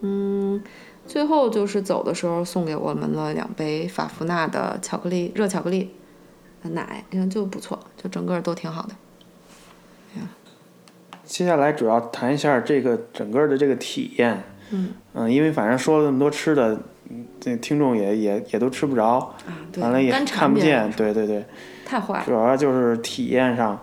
[0.00, 0.62] 嗯，
[1.06, 5.90] 最后就是走的时候送给我们了两杯法芙娜的巧克力热巧克力
[6.62, 8.90] 奶，你看就不错，就整个都挺好的。
[11.24, 16.76] 接下来主要谈一下这个整个的这个体验，嗯，嗯，因为反正说了那么多吃的，
[17.38, 19.32] 这听众也也也都吃不着，
[19.76, 21.44] 完了也看不见，对对对，
[21.86, 22.24] 太坏了。
[22.24, 23.80] 主要就是体验上，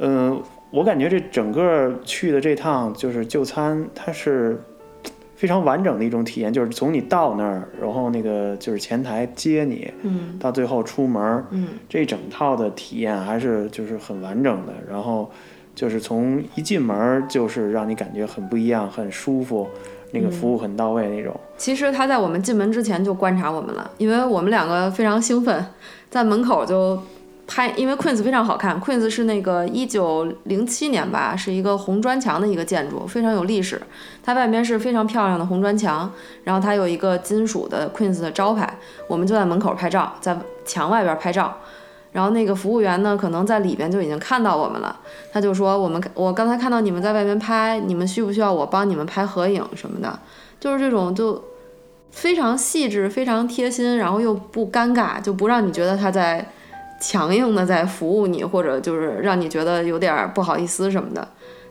[0.00, 4.62] 嗯，我感觉这整个去的这趟就是就餐，它是
[5.36, 15.30] 非常完整的一种体验，就是从你到那儿，然后那个就是前台接你，嗯，到最后出门，嗯，这整套的体验还是就是很完整的，然后。
[15.72, 19.66] 就是从一进门就是让你感觉很不一样，很舒服，
[20.10, 21.34] 那个服务很到位那种。
[21.56, 25.64] 其实他在我们进门之前就观察我们了，因为我们两个非常兴奋，
[26.10, 27.00] 在门口就
[27.50, 28.80] 拍，因为 Queens 非常好看。
[28.80, 33.82] Queens 是那个一九零七年吧，是一个红砖墙的一个建筑，非常有历史。
[34.22, 36.10] 它外面是非常漂亮的红砖墙，
[36.44, 41.56] 然后它有一个金属的 Queens 的招牌，我们就在门口拍照，在墙外边拍照。
[42.12, 44.96] 然后那个服务员呢，可能在里边就已经看到我们了，
[45.32, 50.18] 他就说：“我们我刚才看到你们在外面拍，你们需不需要我帮你们拍合影什么的？
[50.60, 51.42] 就是这种就
[52.10, 56.44] 非常细致、非常贴心，然后又不尴尬，就不让你觉得他在
[57.00, 61.26] 强硬的在服务你，或者就是让你觉得有点不好意思什么的，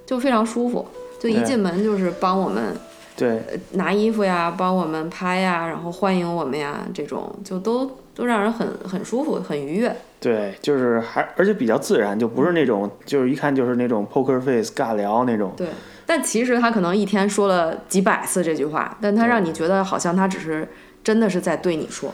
[0.06, 0.86] 就非常舒服。
[1.20, 2.76] 就一进门就是帮我们
[3.16, 3.42] 对
[3.74, 15.54] 拿衣服呀，帮我们拍呀，然后欢迎我们呀，这种就都都让人很很舒服、很愉悦。”对，就是还而且比较自然，就不是那种就是一看就是那种 poker face 尬聊那种。
[15.56, 15.68] 对，
[16.06, 20.68] 但其实他可能一天说了几百次这句话，但他让你觉得好像他只是
[21.04, 22.14] 真的是在对你说。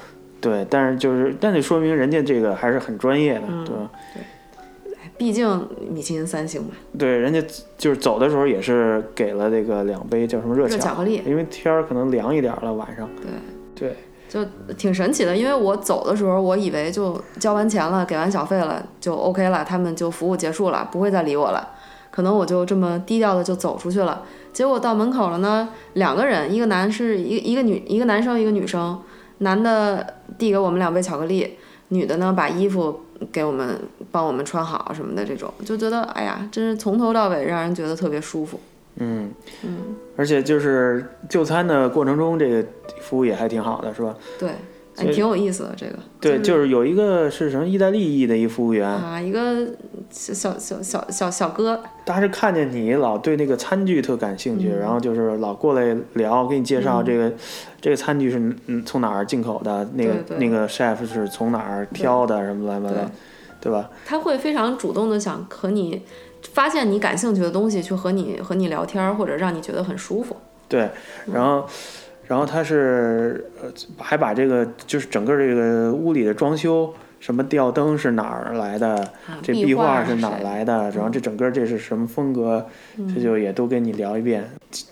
[0.49, 3.89] 对，但是就是但得说明人家这个还是很专业的，对吧？
[4.13, 6.69] 对，毕竟米其林三星嘛。
[6.99, 7.43] 对，人家
[7.79, 13.09] 就是走的时候也是给了这个两杯叫什么热巧克力，因为天儿可能凉一点了晚上。
[13.19, 13.89] 对。
[13.89, 13.95] 对。
[14.27, 21.69] 就挺神奇的，因为我走的时候，我以为就交完钱了，给完小费了，就 OK 了，他们就服务结束了，不会再理我了。
[22.11, 24.23] 可能我就这么低调的就走出去了。
[24.51, 28.99] 结果到门口了呢，两个人，一个男是一一个女，一个男生，一个女生。
[29.39, 31.57] 男的递给我们两杯巧克力，
[31.89, 33.79] 女的呢把衣服给我们，
[34.11, 38.59] 帮我们穿好什么的，这种就觉得哎呀，真是从头到尾让人觉得特别舒服。
[38.97, 39.29] 嗯
[39.63, 42.65] 嗯，而且就是就餐的过程中，这个
[43.01, 44.15] 服务也还挺好的，是吧？
[44.39, 44.51] 对，
[44.97, 45.93] 哎，挺有意思的这个。
[46.21, 49.67] 对，就是有一个是什么意大利裔的一服务员啊，一个
[50.09, 57.31] 小小小小小小哥，他是看见你老对那个餐具特感兴趣，然后就是老过来聊，给你介绍这个
[57.81, 63.11] 这个餐具是嗯从哪儿进口的，那个那个 chef 是从哪儿挑的什么乱七八糟，
[63.59, 63.89] 对吧？
[64.05, 66.01] 他会非常主动的想和你
[66.53, 70.37] 发现你感兴趣的东西，去和你和你聊天，或者让你觉得很舒服。
[70.69, 70.89] 对，
[71.33, 71.67] 然后。
[72.27, 79.07] 然后他是呃，还把这个就是整个这个屋里的装修，什么吊灯是哪儿来的，
[79.43, 82.65] 这壁画是哪儿来的，然后这整个这是什么风格，
[83.13, 84.43] 这就也都跟你聊一遍，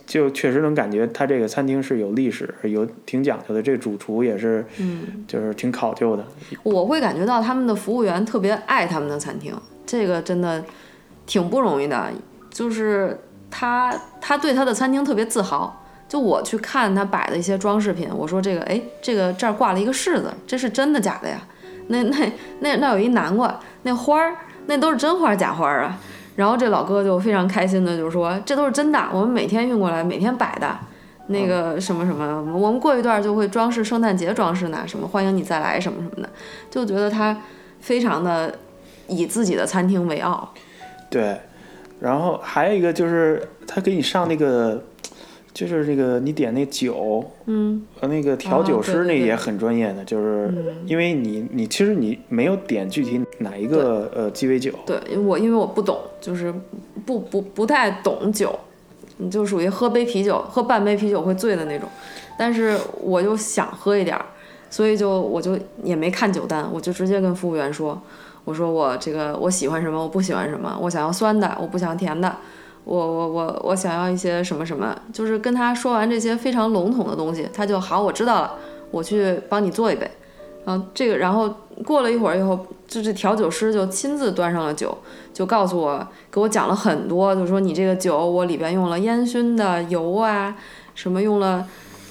[0.05, 3.61] 就确实能感觉他这个餐厅是有历史，有挺讲究的。
[3.61, 6.23] 这个主厨也是，嗯，就是挺考究的。
[6.61, 10.63] 我会感觉到他们的服务员特别爱他们的餐厅，这个真的
[11.25, 12.11] 挺不容易的。
[12.51, 13.19] 就是
[13.49, 13.91] 他
[14.21, 15.79] 他对他的餐厅特别自豪。
[16.07, 21.39] 就我去看他摆的一些装饰品，我说这个，哎，这个这儿挂了一个柿子，这是真的假的呀？
[21.87, 24.35] 那那那那有一南瓜，那花儿，
[24.67, 25.99] 那都是真花假花啊？
[26.35, 30.77] 然后这老哥就非常开心的就说，这都是真的，我们每天运过来，每天摆的，
[31.27, 36.29] 那个什么什么，我们过一段就会装饰圣诞节装饰呢，什么欢迎你再来什么什么的，
[36.69, 37.35] 就觉得他
[37.79, 38.53] 非常的
[39.07, 40.53] 以自己的餐厅为傲。
[41.09, 41.37] 对，
[41.99, 44.79] 然后还有一个就是他给你上那个。
[45.53, 50.51] 就是这个，你点那酒，嗯，和那个调酒师那也很专业的，就是
[50.87, 56.51] 因为你你其实你没有点具体哪一个呃鸡尾酒，对，我因为我不懂，就是
[57.05, 58.57] 不不不太懂酒，
[59.17, 61.87] 你就属于喝杯啤酒，喝半杯啤酒会醉的那种，
[62.35, 64.25] 但是我就想喝一点儿，
[64.71, 68.01] 所以就我就也没看酒单，我就直接跟服务员说，
[68.43, 72.35] 我说我这个我喜欢什么，我不喜欢什么，我想要酸的，我不想甜的。
[72.85, 78.55] 我我我我想要一些什么什么，就是跟他说完这些非常笼统的东西，他就好，我知道了，
[78.91, 80.09] 我去帮你做一杯。
[80.65, 81.53] 嗯，这个，然后
[81.85, 84.97] 过了一会儿以后，就是调酒师就亲自端上了酒，
[85.33, 90.55] 就告诉我，给我讲了很多，就说你这个酒我里边用了烟熏的油啊，
[90.95, 91.65] 什么用了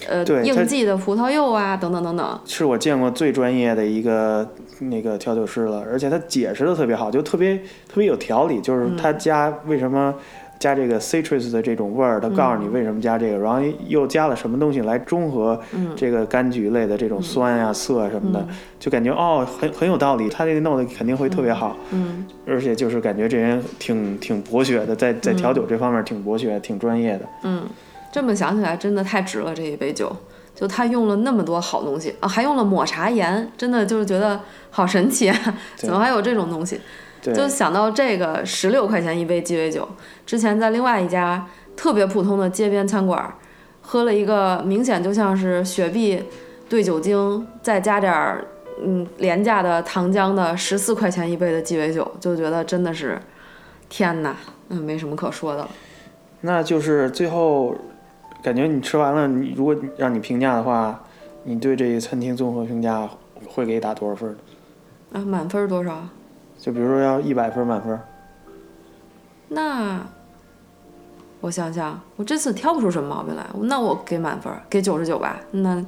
[0.06, 2.40] 呃应季的葡萄柚啊，等等等等。
[2.44, 4.46] 是我见过最专业的一个
[4.80, 7.56] 那个调酒师了，而且他解释的特别好，就特别
[7.88, 10.14] 特别有条理，就是他家为什么。
[10.62, 15.60] 加这个 citrus 的这种味儿，他告诉你为什么加这个，然后又加了什么东西来中和
[15.96, 18.46] 这个柑橘类的这种酸呀、涩啊什么的，
[18.78, 20.28] 就感觉哦，很很有道理。
[20.28, 27.26] 他这个弄的肯定会特别好，嗯，而且就是感觉这人挺挺博学的，在在调酒这方面挺博学、挺专业的。
[27.42, 27.64] 嗯，
[28.12, 30.14] 这么想起来真的太值了这一杯酒，
[30.54, 34.38] 就他用了那么多好东西啊，还用了抹茶盐，真的就是觉得
[34.70, 35.36] 好神奇啊，
[35.74, 36.80] 怎么还有这种东西？
[37.22, 39.88] 就想到这个十六块钱一杯鸡尾酒，
[40.26, 43.32] 之前在另外一家特别普通的街边餐馆，
[43.80, 46.20] 喝了一个明显就像是雪碧
[46.68, 48.44] 兑酒精，再加点儿
[48.82, 53.20] 嗯廉价的糖浆的十四块钱一杯的鸡尾酒，就觉得真的是
[53.88, 54.34] 天哪，
[54.70, 55.70] 嗯，没什么可说的了。
[56.40, 57.72] 那就是最后
[58.42, 61.04] 感觉你吃完了，你如果让你评价的话，
[61.44, 63.08] 你对这个餐厅综合评价
[63.46, 64.36] 会给打多少分？
[65.12, 66.02] 啊，满分多少？
[66.62, 67.98] 就比如说要一百分满分，
[69.48, 70.00] 那
[71.40, 75.40] 我想想，我这次挑不出什么毛病来，那我给满分，给九十九吧。
[75.50, 75.84] 那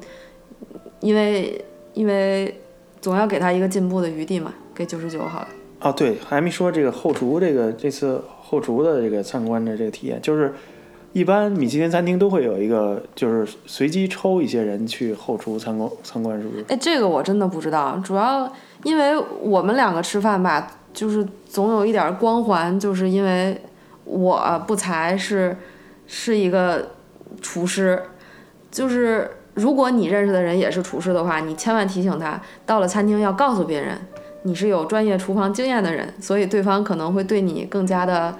[0.99, 2.61] 因为因为
[3.01, 5.49] 总要给他一个进步的余地嘛，给九十九好了。
[5.79, 10.53] 哦，对，还没说这个后厨这个这次后厨的这个参观的这个体验，就是
[11.13, 16.65] 一般米其林餐厅都会有一个，就是随机抽一些人去后厨参观参观，是不是？
[16.67, 18.53] 哎，这个我真的不知道，主要。
[18.85, 23.61] 因为我们两个吃饭吧，就是总有一点光环，就是因为
[24.05, 25.57] 我不才是
[26.07, 26.91] 是一个
[27.43, 28.01] 厨师，
[28.71, 33.97] 就是如果你认识的人也是厨师的话，你千万提醒他，到了餐厅要告诉别人
[34.43, 38.37] 你是有专业厨房经验的人，所以对方可能会对你更加的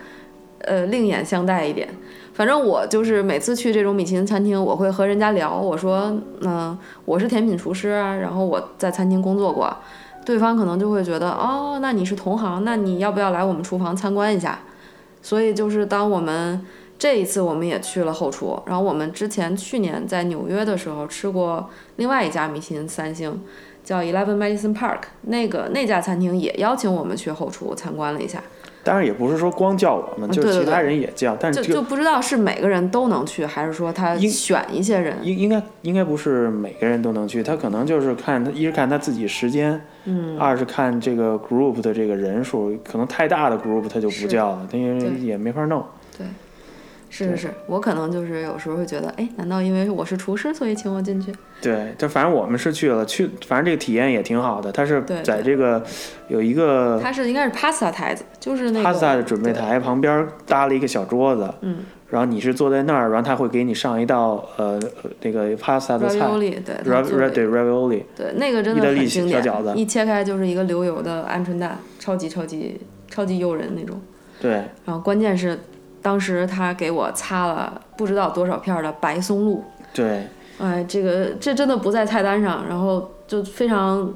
[0.59, 1.89] 呃另眼相待一点。
[2.35, 6.77] 反正我就是每次去这种米其林餐厅，我会和人家聊，我说嗯
[7.07, 9.75] 我是甜品厨师啊，然后我在餐厅工作过。
[10.25, 14.61] 对方可能就会觉得，哦，那你是同行，那你要不要来我们厨房参观一下？
[15.23, 16.65] 所以就是当我们
[16.99, 23.43] 这一次我们也去了后厨，然后我们之前去年在纽约的时候吃过另外一家米其林三星，
[23.83, 28.43] 叫 Eleven Madison Park，那个那家餐厅也邀请我们去后厨参观了一下。
[28.85, 35.17] 当然也不是说光叫我们，就是其他人也叫，但是就就不知道是每个人都能去，还是说他选一些人？
[35.23, 45.83] 应应该应该不是每个人都能去，他可能就是看他一是看他自己时间，嗯，二是看这个 group 的这个人数，可能太大的 group 他就不叫了，他因为也没法弄。
[47.17, 51.33] 对，是是是，我可能就是有时候会觉得，哎，难道因为我是厨师，所以请我进去？
[51.63, 54.73] 对，就反正我们是去了，去反正这个体验也挺好的。
[54.73, 55.83] 它是在这个
[56.29, 61.79] 有一个它是应该是 pasta 台子，就是那个 pasta 的准备台旁边搭了一个小桌子，嗯，
[62.11, 74.01] 然后你是坐在那儿，然后他会给你上一道呃呃那个 pasta 的菜 ravioli，对，它 ra 做的 ra 对 ravioli，对，那个真的很经典小饺子，一切开就是一个流油的鹌鹑蛋，超级超级超级诱人那种。
[74.41, 74.53] 对，
[74.85, 75.59] 然后关键是，
[76.05, 79.65] 当时他给我擦了不知道多少片儿的白松露，
[79.95, 80.27] 对，
[80.59, 84.15] 哎，这个这真的不在菜单上，然后就非常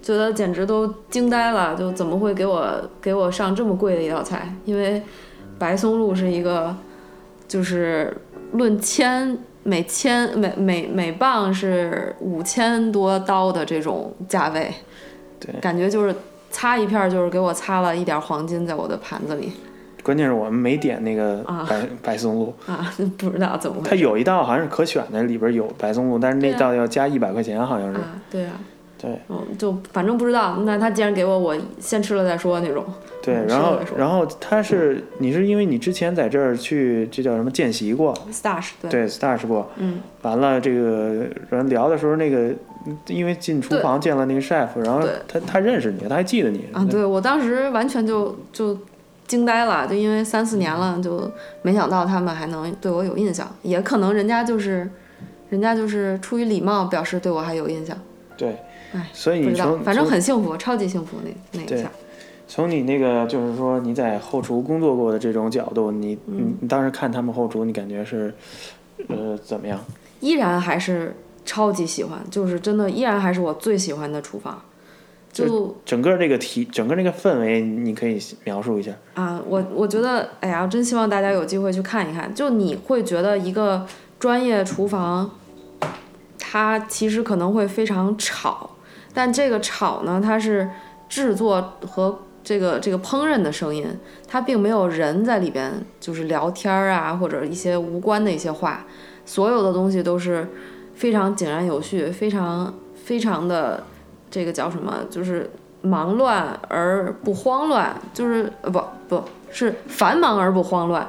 [0.00, 2.64] 觉得简直都惊呆了，就怎么会给我
[3.02, 4.54] 给我上这么贵的一道菜？
[4.64, 5.02] 因为
[5.58, 6.72] 白松露是一个
[7.48, 8.16] 就是
[8.52, 14.72] 论千每千每每每磅是五千多刀的这种价位，
[15.40, 15.52] 对。
[15.60, 16.14] 感觉就是
[16.52, 19.52] 擦一片儿就是给我擦了一点儿黄金在我的盘子里
[20.04, 27.98] 关键是我们没点那个啊白、白松露，啊， 不知道怎么回它有一道好像是可选的，里边有白松露，但是那道要加一百块钱，好像是。
[27.98, 28.52] 啊，对啊。
[28.96, 30.58] 对嗯，就反正不知道。
[30.64, 32.82] 那他既然给我，我先吃了再说那种。
[33.22, 42.50] 对，嗯然后然后他是你是因为你之前在这儿去这叫什么见习过，stash 对，对 stash 过，嗯，完了这个人聊的时候那个。
[43.06, 46.66] 因为进厨房见了那个 chef，然后他他认识你，他还记得你。
[46.70, 48.76] 啊，对我当时完全就就
[49.26, 51.30] 惊呆了，就因为三四年了，就
[51.62, 54.88] 没想到他们还能对我有印象，也可能人家就是，
[55.50, 57.96] 人家就是出于礼貌表示对我还有印象，
[58.36, 58.56] 对
[58.92, 61.90] 哎，所以你不知道，从反正很幸福，超级幸福那那一下。
[62.46, 66.36] 从你那个就是说你在后厨工作过的这种角度，你嗯。
[66.36, 68.32] 你你当时看他们后厨，你感觉是
[69.08, 69.80] 呃怎么样？
[70.20, 74.62] 依然还是超级喜欢，就是真的依然还是我最喜欢的厨房，
[75.34, 78.92] 就整个这个题，整个这个氛围，你可以描述一下。
[79.14, 82.32] 啊，我我觉得，哎呀，真希望大家有机会去看一看。
[82.32, 83.84] 就你会觉得一个
[84.20, 85.28] 专业厨房，
[86.38, 88.70] 它其实可能会非常吵，
[89.12, 90.70] 但这个吵呢，它是
[91.08, 93.86] 制作和这个这个烹饪的声音，
[94.28, 98.86] 它并没有人在里边就是聊天儿啊，或者一些无关的一些话，
[99.26, 100.46] 所有的东西都是
[100.94, 103.82] 非常井然有序，非常非常的
[104.34, 105.48] 这个叫什么，就是
[105.82, 111.08] 忙乱而不慌乱，就是呃不不是繁忙而不慌乱，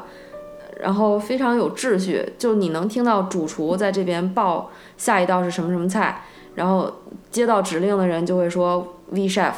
[0.80, 2.34] 然后非常有秩序。
[2.38, 6.22] 就你能听到主厨在这边报下一道是什么什么菜，
[6.54, 9.54] 然后接到指令的人就会说 V chef，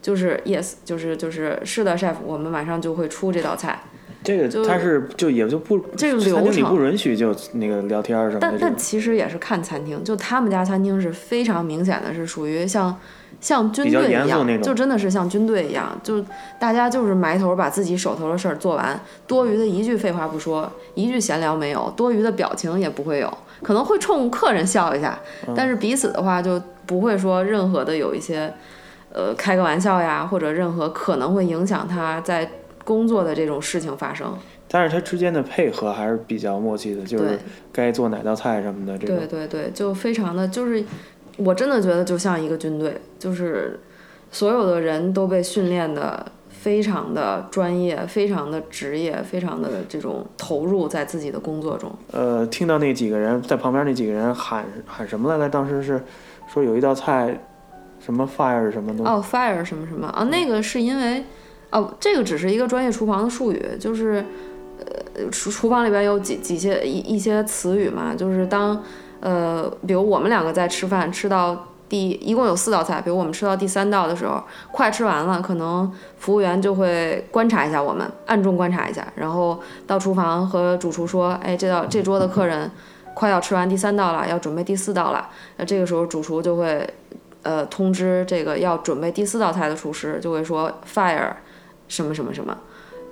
[0.00, 3.82] 就是 yes，就是就是是的 chef，我们马上就会出这道菜。
[4.22, 8.76] 这个就他是就也就不这个餐流程不允许就那个聊天儿什么但但。
[8.76, 12.94] 其实也是看餐厅，就他们家餐厅是非常明显的，是属于像
[13.40, 16.22] 像军队一样，那种就真的是像军队一样，就
[16.58, 28.52] 大家就是埋头把自己手头的事儿做完，多余的一句废话不说，一句闲聊没有，多余的表情也不会有，可能会冲客人笑一下，嗯但是彼此的话就不会说任何的有一些，
[29.12, 32.50] 呃，开个玩笑呀，或者任何可能会影响他在
[32.84, 34.36] 工作的这种事情发生。
[34.68, 37.38] 但是他之间的配合还是比较默契的，就是
[37.72, 39.26] 该做哪道菜什么的这种对。
[39.26, 40.84] 对对，就非常的就是，
[41.36, 43.80] 我真的觉得就像一个军队，就是
[44.30, 51.90] 所有的人都被训练的非常的专业，非常的职业，非常的这种投入在自己的工作中。
[52.12, 55.48] 呃，听到那几个人在旁边那几个人喊喊什么来着？
[55.48, 56.00] 当时是
[56.46, 57.36] 说有一道菜，
[57.98, 59.12] 什么 fire 什么东西。
[59.12, 61.24] 哦，fire 什么什么啊，那个是因为，
[61.70, 64.24] 哦，这个只是一个专业厨房的术语，就是，
[64.78, 68.82] 呃，厨厨房里边有几几些一一些词语嘛，就是当，
[69.20, 82.70] 呃，比如我们两个在吃饭，吃到第一共有四道菜，比如我们吃到第三道的时候，快吃完了，可能服务员就会观察一下我们，暗中观察一下，然后到厨房和主厨说，哎，这道这桌的客人
[83.14, 86.88] 快要吃完第三道了，要准备第四道了，那这个时候主厨就会。
[87.42, 91.32] 呃，通知这个要准备第四道菜的厨师就会说 fire
[91.90, 92.56] 什么什么什么，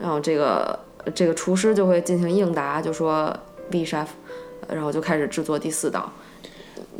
[0.00, 0.78] 然后这个
[1.14, 3.36] 这个厨师就会进行应答，就说
[3.68, 4.06] B chef，
[4.70, 6.10] 然后就开始制作第四道。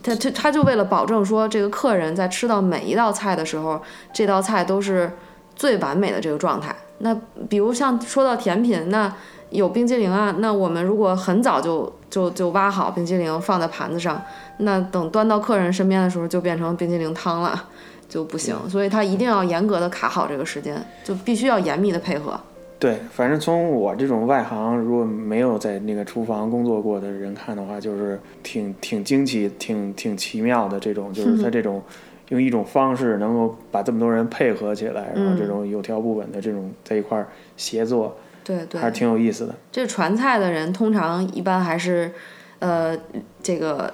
[0.03, 3.81] 他他他就为了保证说这个客人在吃到每一道菜的时候，
[4.13, 5.11] 这道菜都是
[5.57, 6.75] 最完美的这个状态。
[6.99, 7.15] 那
[7.49, 9.13] 比如像说到甜品，那
[9.51, 14.21] 有冰激凌啊，那我们如果很早就就就挖好冰激凌放在盘子上，
[14.59, 17.69] 那等端到客人身边的时候就变成冰激凌汤了，
[18.09, 18.57] 就不行。
[18.69, 22.39] 所以他一定要严格的卡好这个时间，就必须要严密的配合。
[22.81, 31.83] 对，反正从我这种外行，如果没有在那个厨房工作过的人看的话，就是挺挺惊奇、挺挺奇妙的这种，就是他这种
[32.31, 38.17] 用一种方式能够把这么多人配合起来，然后这种有条不紊的这种在一块儿协作。
[38.45, 39.55] 对对，还是挺有意思的。
[39.73, 42.13] 这传菜的人通常一般还是，
[42.61, 42.97] 呃，
[43.43, 43.93] 这个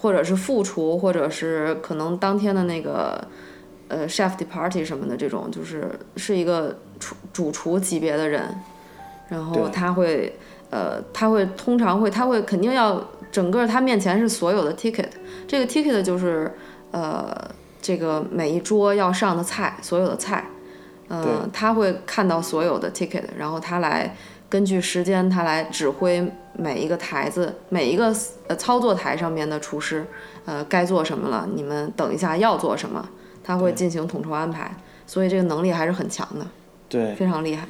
[0.00, 3.26] 或者是副厨，或者是可能当天的那个
[3.88, 8.42] 呃 chef de party 什么的这种，就是是一个厨主厨级别的人，
[9.28, 10.38] 然后他会
[10.70, 15.08] 呃他会通常会他会肯定要整个他面前是所有的 ticket，
[15.46, 16.52] 这个 ticket 就是
[16.90, 17.34] 呃
[17.80, 20.44] 这个每一桌要上的菜，所有的菜。
[21.08, 24.16] 嗯呃，他会看到所有的 ticket，然后他来
[24.48, 28.12] 根据时间，他来指挥每一个台子、每一个
[28.48, 30.04] 呃操作台上面的厨师，
[30.46, 33.08] 呃，该做什么了，你们等一下要做什么，
[33.46, 34.74] 他会进行统筹安排，
[35.06, 36.44] 所以这个能力还是很强的，
[36.88, 37.68] 对，非常厉害。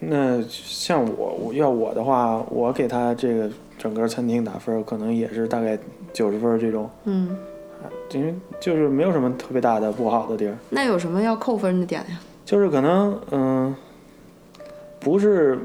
[0.00, 5.78] 那像我，我要我的话，我给他这个整个餐厅打分，可能也是大概
[6.12, 7.36] 九十分这种，嗯，
[8.10, 12.18] 因为就是没有什么特别大的不好的地儿，那有什么要扣分的点呀？
[12.44, 13.76] 就是可能嗯，
[14.98, 15.60] 不是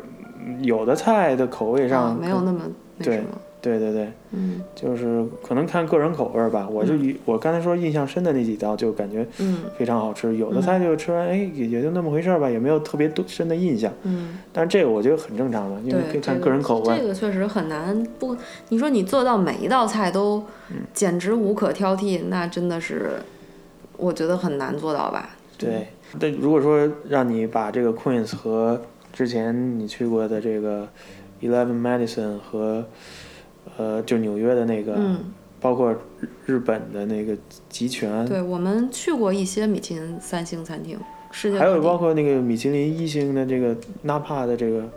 [0.61, 2.61] 有的菜的口味上、啊，没有那么
[2.97, 3.29] 那对什么，
[3.67, 6.67] 对对对，嗯就是可能看个人口味儿吧。
[6.69, 10.35] 我就以、我刚才说印象深的那几道，就感觉嗯非常好吃。
[10.37, 13.91] 有的菜就吃完，哎，也也就那么回事儿吧，也没有特别多深的印象。
[14.03, 16.97] 嗯，但是这个我觉得很正常的，因为可，以看个人口味。
[16.97, 18.35] 这个确实很难不，
[18.69, 23.13] 你说你做到每一道菜都嗯简直无可挑剔，那真的是
[23.97, 25.31] 我觉得很难做到吧？
[25.57, 25.87] 对，
[26.19, 28.79] 但如果说让你把这个 Queens 和
[29.11, 30.87] 之前你去过的这个
[31.41, 32.85] Eleven Madison 和
[33.77, 35.19] 呃就纽约的那个，嗯，
[35.59, 37.35] 包括日日本的那个
[37.67, 40.97] 集权，对，我们去过一些米其林三星餐厅，
[41.31, 44.89] 世界还有包括那个米其林一星的这个 Napa 的这个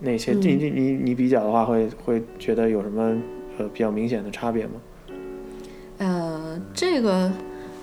[0.00, 3.16] 那些，嗯你你你你比较的话会，会觉得有什么
[3.58, 4.72] 呃比较明显的差别吗？
[5.98, 7.32] 呃，这个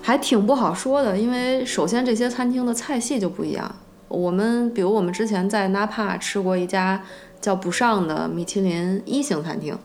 [0.00, 3.74] 还挺不好说的，因为首先这些餐厅的菜系就不一样。
[4.06, 7.02] 我们比如我们之前在纳帕吃过一家
[7.40, 9.76] 叫不上的米其林一星餐厅，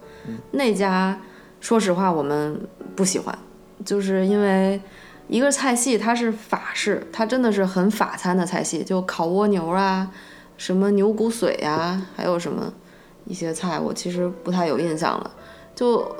[0.51, 1.19] 那家
[1.59, 2.59] 说实话我们
[2.95, 3.37] 不喜欢，
[3.85, 4.81] 就是因为
[5.27, 10.09] 一个菜系它是法式，它真的是很法餐的菜系，就烤蜗牛啊，
[10.57, 12.73] 什么牛骨髓呀、还有什么
[13.25, 15.31] 一些菜，我其实不太有印象了。
[15.75, 16.15] 就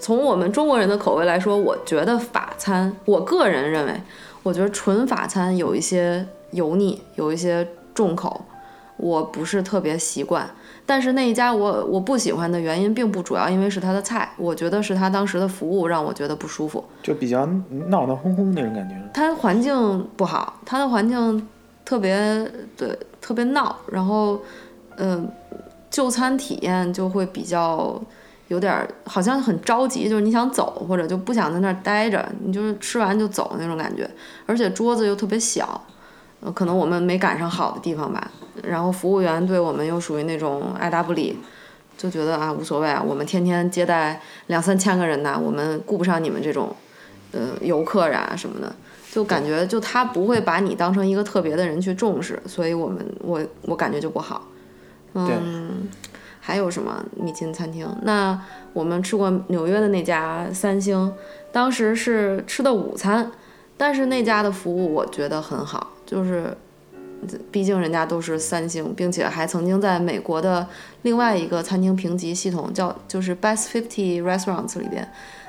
[0.00, 4.00] 从我们中国人的口味来说，我觉得法餐，我个人认为，
[4.42, 8.44] 我觉得纯法餐有一些油腻，有一些重口，
[8.96, 10.48] 我不是特别习惯。
[10.88, 16.82] 但是那一家我我不喜欢的原因，并不主要因为是他的菜，我觉得是他当时的服务让我觉得不舒服。
[17.02, 17.44] 就比较
[17.88, 18.94] 闹闹哄哄那种感觉。
[19.12, 21.46] 他环境不好，他的环境
[21.84, 24.40] 特别对特别闹，然后
[24.96, 25.28] 嗯、
[25.90, 28.00] 就餐体验就会比较
[28.48, 34.08] 有点儿好像很着急，就是你想走或者就不想在那儿待着，你就是吃完就走那种感觉，
[34.46, 35.84] 而且桌子又特别小，
[36.40, 38.30] 呃，可能我们没赶上好的地方吧，
[38.62, 41.38] 然后服务员对我们又属于那种爱答不理。
[41.96, 46.72] 就觉得啊无所谓啊，我们天天接待两三千个人呐，我们顾不上你们这种，
[47.32, 48.72] 呃游客啊什么的，
[49.10, 54.46] 就感觉就他不会把你当成一个特别的人去重视，所以我们我我感觉就不好。
[55.14, 55.88] 嗯，
[56.38, 57.88] 还有什么米其林餐厅？
[58.02, 58.40] 那
[58.72, 61.12] 我们吃过纽约的那家三星，
[61.50, 63.32] 当时是吃的午餐，
[63.76, 66.56] 但是那家的服务我觉得很好，就是
[67.52, 70.66] 毕竟人家都是三星，并且还曾经在美国的
[71.02, 75.06] 另外一个餐厅评级系统叫就是 Best Fifty Restaurants 里边，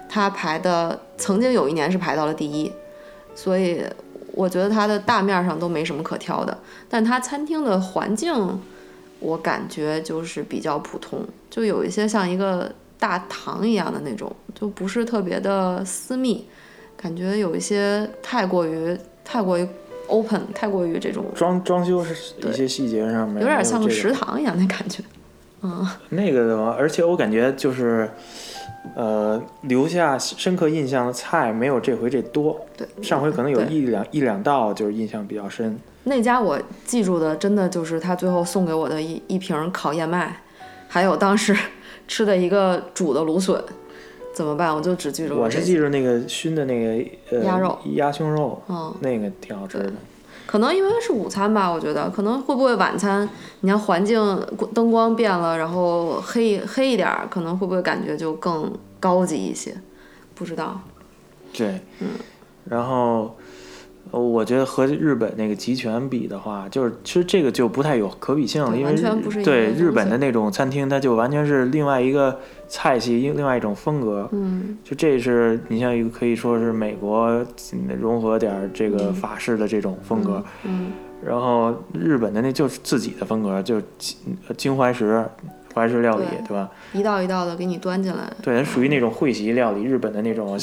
[0.09, 2.69] 它排的曾经有一年是排到了第一，
[3.33, 3.81] 所以
[4.33, 6.57] 我觉得它的大面上都没什么可挑的，
[6.89, 8.59] 但它餐厅的环境
[9.21, 16.45] 我感觉就是比较普通，就有一些像一个大堂一样的那种，就不是特别的私密，
[16.97, 19.65] 感觉有一些太过于太过于
[20.09, 25.01] open，太过于这种装装修是一些细节上面有点像个食堂一样的感觉。
[25.61, 28.09] 嗯，那个的话，而且我感觉就是，
[28.95, 32.65] 呃，留下深刻印象的菜没有这回这多。
[32.77, 35.77] 对，上回可能有一两一两道就是印象比较深。
[36.05, 40.41] 那家我记住的真的就是他最后送给我的一一瓶烤燕麦，
[40.87, 41.53] 还有当时
[42.07, 43.61] 吃的一个煮的芦笋，
[44.33, 44.73] 怎么办？
[44.73, 49.91] 我就只记住我是记住那个熏的那个呃鸭肉鸭胸肉，嗯，那个挺好吃的。
[50.45, 53.27] 可能因为是午餐吧，我觉得可能会不会晚餐，
[53.61, 54.19] 你看环境
[54.73, 59.75] 灯光变了，然后黑黑一点儿，可能会不会感觉就更高级一些？
[60.33, 60.79] 不知道。
[61.53, 62.07] 对，嗯
[62.65, 63.38] 然后呃
[64.11, 68.95] 我觉得和日本那个集权比的话，就是其实这个就不太有可比性了，因为
[69.43, 74.27] 对日本的那种餐厅，它就完全是另外一个菜系，另另外一种风格。
[74.31, 74.77] 嗯。
[74.83, 77.27] 就这是你像一个可以说是美国
[77.73, 80.91] 嗯融合点这个法式的这种风格，嗯
[81.23, 84.17] 然后日本的那就是自己的风格，就是京
[84.55, 85.23] 京怀石
[85.79, 86.69] 怀石料理，对对吧？
[86.91, 88.29] 一道一道的给你端进来。
[88.41, 90.59] 对，它属于那种会席料理，日本的那种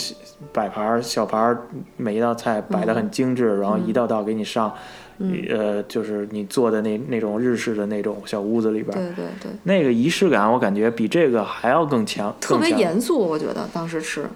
[0.52, 1.58] 摆盘儿小盘儿，
[1.96, 4.72] 每一道菜摆的很精致，然后一道道给你上，
[5.18, 14.26] 嗯，呃，就是你坐的那那种日式的那种小屋子里边儿，对对对，那个仪式感我感觉比这个还要更强，特别严肃，我觉得当时吃。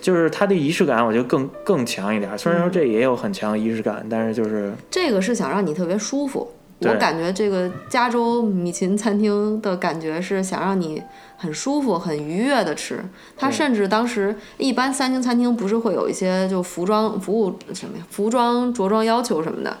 [0.00, 2.38] 就是它的仪式感，我觉得更更强一点。
[2.38, 6.50] 虽然说嗯这也有很强的仪式感，但是就是这个是想让你特别舒服。
[6.82, 11.02] 我感觉这个加州米其林餐厅的感觉是想让你
[11.36, 13.04] 很舒服、很愉悦的吃。
[13.36, 19.76] 它甚至当时一般三星餐厅不是会有一些就服装、服务什么呀、服装着装要求什么的，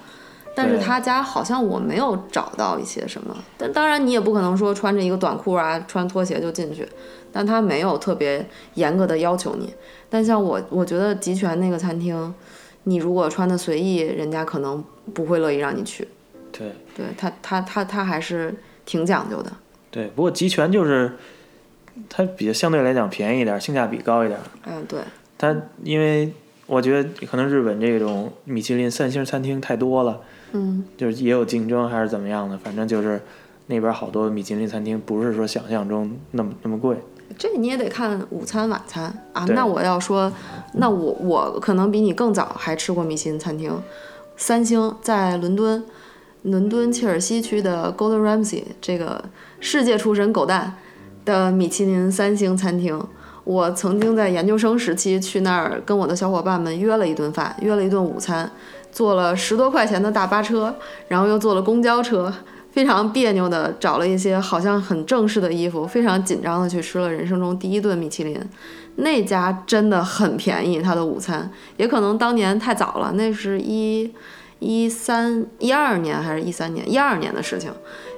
[0.54, 3.34] 但是他家好像我没有找到一些什么。
[3.56, 6.86] 但当然你也不可能说穿着一个短裤啊、穿拖鞋就进去，
[7.32, 9.72] 但他没有特别严格的要求你。
[10.10, 12.34] 但像我，我觉得集权那个餐厅，
[12.84, 14.84] 你如果穿的随意，人家可能
[15.14, 16.06] 不会乐意让你去。
[16.52, 19.50] 对对他，他他他还是挺讲究的。
[19.90, 20.06] 对。
[20.08, 21.12] 不过集权就是
[22.08, 24.38] 它比较相对来讲便宜一点，性价比高一点。
[24.66, 25.00] 嗯，对，
[25.36, 26.32] 它因为
[26.66, 30.20] 我觉得可能日本这种米其林三星餐厅太多了，
[30.52, 33.20] 嗯，就是也有竞争还是怎么样的，反正就是
[33.66, 36.96] 那边好多米其林餐厅不是说想象中那么那么贵。
[37.38, 39.44] 这你也得看午餐晚餐啊。
[39.50, 40.32] 那我要说，
[40.74, 43.72] 那我我可能比你更早还吃过米其林餐厅，
[44.36, 45.84] 三星在伦敦，
[46.42, 49.22] 伦敦切尔西区的 Golden Ramsy 这个
[49.60, 50.74] 世界厨神狗蛋
[51.24, 53.00] 的米其林三星餐厅。
[53.44, 58.48] 我曾经在研究生时期去那儿跟我的小伙伴们约了一顿饭，约了一顿午餐，
[58.92, 60.74] 坐了十多块钱的大巴车，
[61.08, 62.32] 然后又坐了公交车，
[62.70, 68.38] 非常别扭的找了一些好像很正式的衣服，非常紧张的去吃了人生中第一顿米其林。
[68.96, 74.12] 那家真的很便宜，它的午餐也可能当年太早了，那是一
[74.60, 76.88] 一三一二年还是一三年？
[76.88, 77.72] 一二年的事情。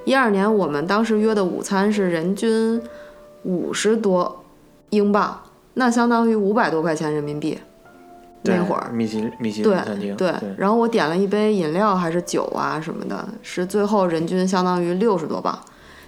[0.04, 2.82] 一二年我们当时约的午餐是人均
[3.44, 4.44] 五十多
[4.90, 5.40] 英镑，
[5.74, 7.58] 那相当于五百多块钱人民币。
[8.44, 15.56] 那会儿米其米其对林餐厅，对，然后我点了一杯饮料还是酒啊什么的，是最后人均相当于六十多磅。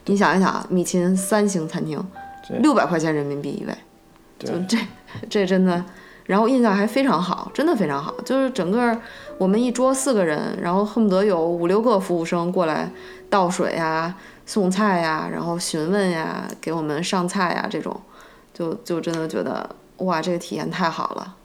[0.07, 2.05] 你想一想啊，米其林三星餐厅，
[2.61, 3.73] 六百块钱人民币一位，
[4.41, 4.77] 就这
[5.31, 5.85] 这真的，
[6.25, 8.15] 然后印象还非常好，真的非常好。
[8.25, 8.99] 就是整个
[9.39, 12.91] 我们一桌四个人，然后恨不得有五六个服务生过来
[13.29, 14.15] 倒水呀、
[14.47, 18.01] 送菜呀、然后询问呀、给我们上菜呀这种，
[18.53, 19.69] 就就真的觉得
[19.99, 21.37] 哇，这个体验太好了。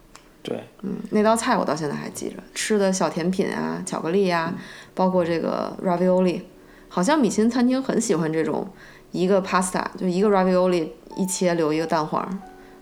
[0.42, 4.54] 对嗯，那道菜我到现在还记着，吃的小甜品啊，巧克力啊，
[4.94, 6.40] 包括这个 ravioli，
[6.88, 8.66] 好像米其林餐厅很喜欢这种
[9.10, 12.40] 一个 pasta 就一个 ravioli 一切留一个蛋黄，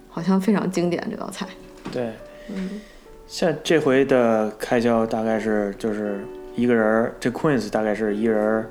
[0.09, 1.49] 好像非常经典这道菜。
[1.93, 2.13] 对，
[2.49, 2.81] 嗯，
[3.27, 6.21] 像这回的开销大概是就是
[6.55, 8.67] 一个人儿，这 Queens 大概是一人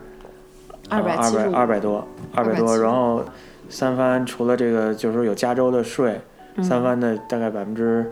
[0.89, 3.24] 二百二百二百多，二百多，然后
[3.70, 6.20] 三番除了这个就是说有加州的税，
[6.55, 6.63] 嗯。
[6.63, 8.11] 三番的大概百分之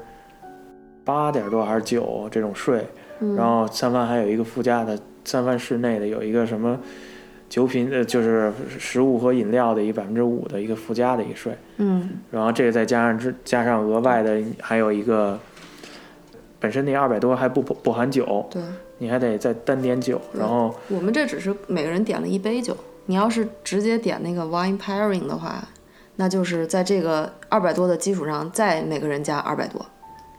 [1.04, 2.86] 八点多还是九这种税，
[3.20, 3.36] 嗯。
[3.36, 6.80] 然后三番还有一个附加的三番室内的有一个什么
[7.48, 15.40] 酒品呃就是食物和饮料的一百分之五的一个附加的一个税，嗯然后这个再加上之加上额外的还有一个
[16.60, 18.62] 本身那二百多还不不不含酒，对，
[18.98, 22.76] 你还得再单点酒，然后我们这只是每个人点了一杯酒，
[23.06, 25.64] 你要是直接点那个 wine pairing 的话，
[26.16, 29.86] 那就是在这个二百多的基础上再每个人加二百多。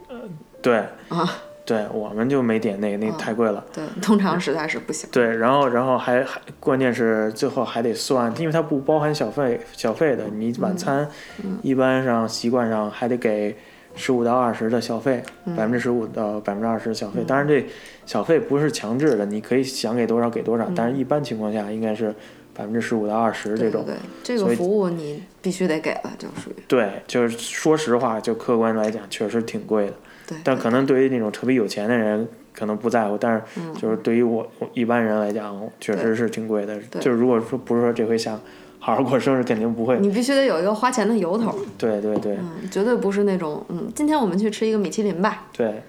[0.09, 0.17] 呃
[0.63, 0.79] 对
[1.09, 1.33] 啊，
[1.67, 3.63] 对，我们就没点那个，那个太贵了。
[3.73, 5.09] 对，通常实在是不行。
[5.11, 11.09] 对，然后然后还还关键是最后还得算，因为它不包含小费小费的，你晚餐
[11.45, 13.57] 嗯一般上习惯上还得给
[13.97, 17.25] 十五到二十的小费，嗯百分之十五到百分之二十的小费。
[17.27, 17.67] 当然这
[18.07, 22.15] 小费不是强制的，你可以想给多少给多少，但是一般情况下应该是
[22.55, 23.85] 百分之十五到二十这种。
[23.85, 29.93] 对这个服务你必须得给了，就属于对，就是说实话，就客观来讲，确实挺贵的。
[30.27, 30.39] 对。
[30.45, 36.81] 但可能对于那种特别有钱的人，可能不在乎，但是嗯就是对于我我一般人来讲，确实是挺贵的。
[37.01, 38.41] 就是如果说不是说这回想
[38.79, 39.99] 好好过生日，肯定不会。
[39.99, 45.83] 你必须得有一个花钱的由头，对对对嗯，绝对不是那种嗯，今天我们去吃一个米其林吧，对，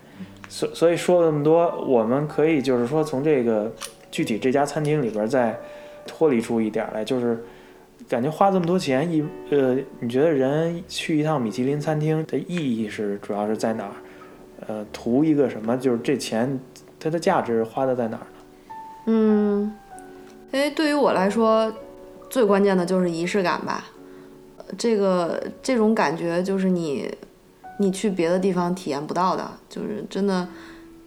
[0.50, 3.72] 所所以说了那么多，我们可以就是说从这个
[4.10, 5.58] 具体这家餐厅里边再
[6.06, 7.38] 脱离出一点来，就是
[8.10, 13.92] 感觉花这么多钱一呃，你觉得人去一趟米其林餐厅的意义是主要是在哪儿？
[14.68, 15.76] 呃，图一个什么？
[15.78, 16.60] 就是这钱
[17.00, 18.28] 它的价值花的在哪儿呢？
[19.06, 19.74] 嗯，
[20.52, 21.74] 因为对于我来说，
[22.30, 23.86] 最关键的就是仪式感吧。
[24.78, 27.10] 这个这种感觉就是你，
[27.80, 30.46] 你去别的地方体验不到的，就是真的，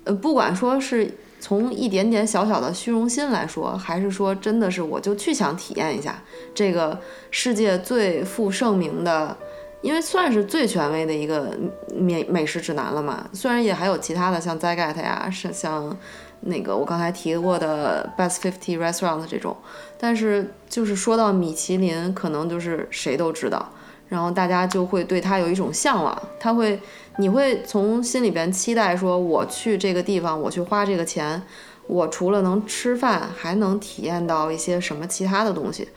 [0.05, 6.23] 呃，不管说是从一点点小小的虚荣心来说，还是说真的是我就去想体验一下
[6.55, 6.99] 这个
[7.31, 9.37] 世界最负盛名的，
[9.83, 11.57] 因为算是最权威的一个
[11.95, 13.29] 美美食指南了嘛。
[13.33, 15.97] 虽然也还有其他的像 Zagat 呀，是像
[16.41, 19.57] 那个我刚才提过的 Best Fifty Restaurant 这种，
[19.99, 23.71] 但是就是说到米其林，可能就是谁都知道。
[24.09, 26.81] 然后大家就会对它有一种向往，他会，
[27.19, 31.41] 你会从心里边期待说，我去这个地方，我去花这个钱，
[31.87, 35.89] 我除了能吃饭，还能体验到一些什么其他的东西，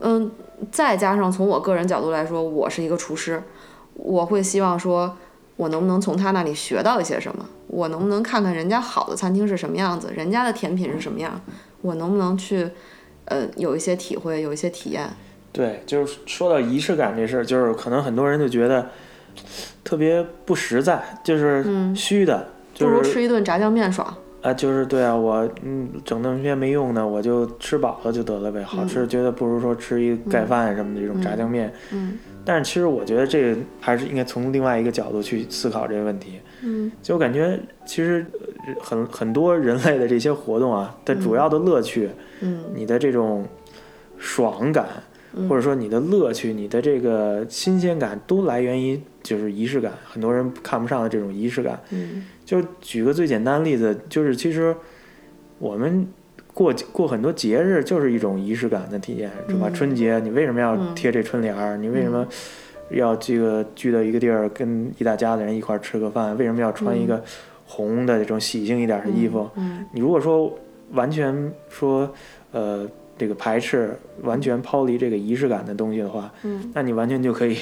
[0.00, 0.30] 嗯，
[0.70, 3.42] 再加上从我个人角度来说，我是一个厨师，
[3.94, 5.16] 我会希望说，
[5.56, 11.40] 我能不能从他那里学到一些什么，我能不能看看人家好的餐厅是什么样子，人家的甜品是什么样，
[11.80, 12.68] 我能不能去，
[13.24, 15.08] 呃，有一些体会，有一些体验。
[15.52, 18.90] 对，就是说到仪式感这事儿，就是可能很多人就觉得
[19.82, 24.14] 特别不实在，就是虚的，不如吃一顿炸酱面爽。
[24.46, 28.62] 啊，就是对啊，我嗯整那么些没用的，我就吃饱了就得了呗。
[28.62, 31.72] 好吃觉得不如说吃一盖饭什么的这种炸酱面。
[31.92, 32.16] 嗯。
[32.44, 36.38] 但是其实我觉得这个还是应该从另外一个角度去思考这个问题。
[36.62, 36.92] 嗯。
[37.02, 38.24] 就我感觉其实
[38.80, 42.08] 很很多人类的这些活动啊，的主要的乐趣，
[42.40, 43.44] 嗯，你的这种
[44.16, 44.86] 爽感。
[45.50, 51.78] 或者说你的乐趣、你的这个新鲜感都来源于就是仪式感，很多人看不上的这种仪式感。
[51.90, 54.74] 嗯，就举个最简单的例子，就是其实
[55.58, 56.08] 我们
[56.54, 59.68] 过过很多节日就是一种仪式感的体验，是吧？
[59.68, 61.76] 春节你为什么要贴这春联儿？
[61.76, 62.26] 你为什么
[62.90, 66.34] 要这个聚到一个地儿跟一大家子人一块儿吃个饭？
[66.38, 67.22] 为什么要穿一个
[67.66, 69.50] 红的这种喜庆一点的衣服？
[69.92, 70.58] 你如果说
[70.92, 72.10] 完全说
[72.52, 72.88] 呃。
[73.18, 77.56] 这个排斥完全抛离这个仪式感的东西的话，嗯，那你完全就可以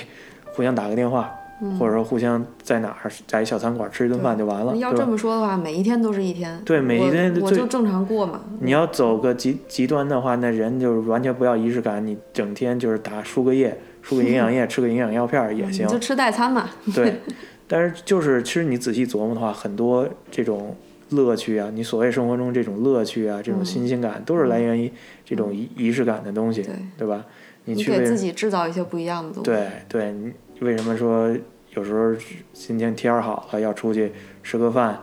[0.46, 1.32] 互相打个电话，
[1.78, 4.76] 或者说互相在哪儿在一小餐馆吃一顿饭就完了。
[4.76, 6.60] 要这么说的话，每一天都是一天。
[6.64, 8.40] 对，每一天我就正常过嘛。
[8.60, 15.86] 你要走个极极端的话，那人就是完全不要仪式感，你整天就是打输个液，输个营养液， 吃个营养药片也行。
[15.88, 16.70] 就吃代餐嘛。
[16.94, 17.20] 对，
[17.68, 20.76] 但是就是其实你仔细琢磨的话，很多这种。
[21.10, 24.90] 乐趣啊，你所谓生活中这种乐趣啊，这种新鲜感，都是来源于
[25.24, 27.24] 这种仪仪式感的东西，对对吧？
[27.66, 29.48] 你去给自己制造一些不一样的东西。
[29.48, 31.32] 对对，你为什么说
[31.74, 32.14] 有时候
[32.52, 34.12] 今天天儿好了要出去
[34.42, 34.98] 吃个饭，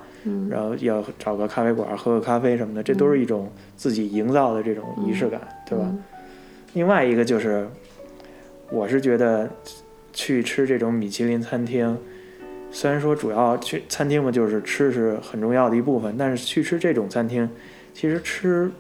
[0.50, 5.94] 然后要找个咖啡馆喝个咖啡什么的，这都是一种自己营造的这种仪式感，对吧？
[6.74, 7.68] 另外一个就是，
[8.70, 9.50] 我是觉得
[10.14, 11.98] 去吃这种米其林餐厅。
[12.72, 17.50] 虽然说主要去餐厅嘛，就是吃是很重要的一部分，但是去吃这种餐厅，
[17.94, 18.72] 其实吃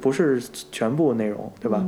[0.00, 0.40] 不是
[0.70, 1.84] 全部内容，对吧？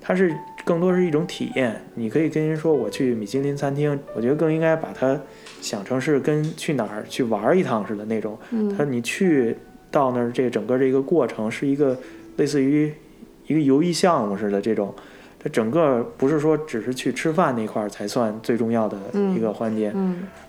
[0.00, 0.34] 它是
[0.64, 1.84] 更多是一种体验。
[1.94, 5.20] 你可以跟人说我去米其林餐厅，我觉得更应该把它
[5.60, 8.38] 想成是跟去哪儿去玩一趟似的那种。
[8.76, 9.56] 它你去
[9.90, 11.96] 到那儿，这整个这个过程是一个
[12.36, 12.92] 类似于
[13.46, 14.94] 一个游艺项目似的这种。
[15.38, 18.96] 它整个不是说只是去吃饭那块儿才算最重要的
[19.36, 19.94] 一个环节，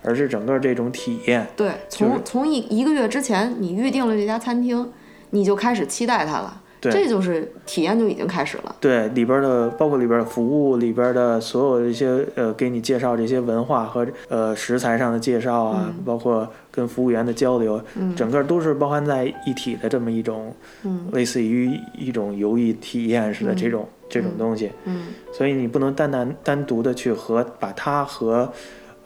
[0.02, 1.46] 而是整个这种体验。
[1.54, 4.90] 对，从从一一个月之前你预定了这家餐厅，
[5.30, 6.62] 你就开始期待它了。
[6.90, 8.76] 这就是体验就已经开始了。
[8.80, 17.80] 对，里边的包括里边的服务，里边的所有的一些呃，给你介绍这些文化和呃食材上的介绍啊，包括跟服务员的交流，
[18.14, 20.54] 整个都是包含在一体的这么一种，
[21.12, 24.70] 类似于一种游艺体验似的这种这种东西。
[24.84, 28.52] 嗯，所以你不能单单单独的去和把它和，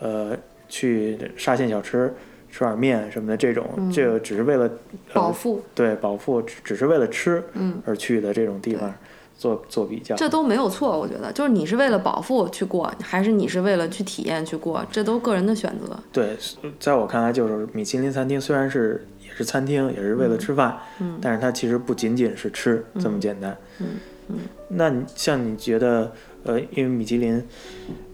[0.01, 0.37] 呃，
[0.69, 2.13] 去沙县小吃。
[2.51, 4.71] 吃碗面什么的，这种这个只是为了
[5.13, 7.43] 饱腹，对饱腹，只只是为了吃
[7.85, 8.93] 而去的这种地方，
[9.39, 15.97] 做做比较，这都没有错，我觉得，就是你是为了饱腹去过，还是你是为了去体验去过，这都个人的选择。
[16.13, 16.37] 对，
[16.79, 23.87] 在我看来，就是米其林餐厅虽然是也是餐厅，也是为了吃饭，嗯，但是它其实不仅仅是吃这么简单，嗯
[24.29, 24.39] 嗯。
[24.69, 26.13] 那你像你觉得，
[26.45, 27.43] 呃，因为米其林，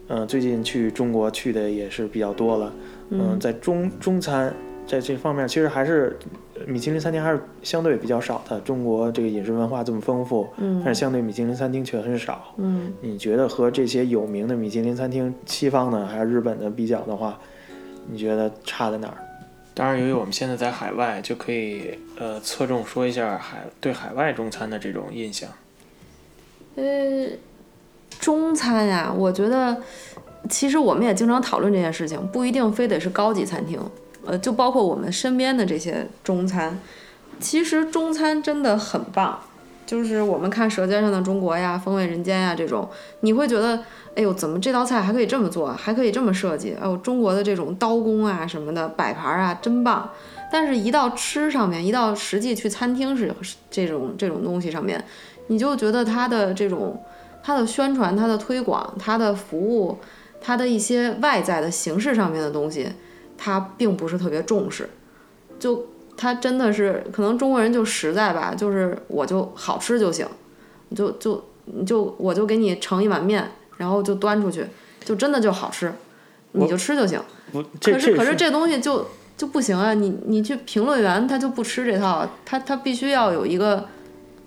[0.08, 2.72] 嗯，最近去中国去的也是比较多了。
[3.10, 4.52] 嗯，在中中餐
[4.86, 6.18] 在这方面，其实还是
[6.66, 8.60] 米其林餐厅还是相对比较少的。
[8.60, 12.54] 中国这个饮食文化这么丰富，嗯，但是相对米其林餐厅却很少。
[12.56, 17.38] 嗯，你觉得和这些有名的米其林餐厅，西方的还是日本的比较的话，
[18.10, 19.18] 你觉得差在哪儿？
[19.74, 25.48] 当然，由于我们现在在海外，就可以呃侧重说一下海对海外中餐的这种印象。
[26.74, 27.28] 呃，
[28.18, 29.76] 中餐呀，我觉得。
[30.48, 33.80] 其实我们也经常讨论这件事情，不一定非得是高级餐厅，
[34.24, 36.78] 呃，就包括我们身边的这些中餐，
[37.38, 39.38] 其实中餐真的很棒，
[39.84, 42.88] 就是我们看《舌尖上的中国》呀、《风味人间》呀这种，
[43.20, 43.82] 你会觉得，
[44.14, 46.76] 哎呦，怎么这道菜还可以这么做，还可以这么设计？
[46.80, 50.10] 哎呦，中国的这种刀工啊什么的，摆盘啊真棒。
[50.50, 53.34] 但是，一到吃上面，一到实际去餐厅是
[53.68, 55.04] 这种这种东西上面，
[55.48, 57.02] 你就觉得它的这种
[57.42, 59.98] 它的宣传、它的推广、它的服务、
[60.40, 62.88] 它的一些外在的形式上面的东西，
[63.36, 64.88] 它并不是特别重视。
[65.58, 70.26] 就它真的是可能中国人就实在吧，就是我就好吃就行，
[70.94, 71.44] 就就
[71.86, 74.66] 就我就给你盛一碗面，然后就端出去，
[75.04, 75.92] 就真的就好吃，
[76.52, 77.20] 你就吃就行。
[77.80, 79.06] 可是可是这东西就
[79.36, 79.94] 就不行啊！
[79.94, 83.86] 你你去评论员他就不吃这套，他他必须要有一个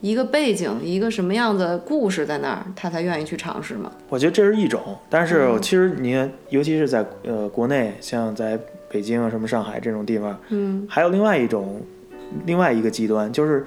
[0.02, 3.92] 一个背景，一个什么样的故事在那儿，他才愿意去尝试嘛。
[4.08, 5.62] 我觉得这是一种，但是嗯。
[5.62, 8.58] 其实你看，尤其是在呃国内，像在
[8.90, 11.82] 北京啊、什么上海这种地方，嗯，还有另外一种，
[12.46, 13.66] 另外一个极端就是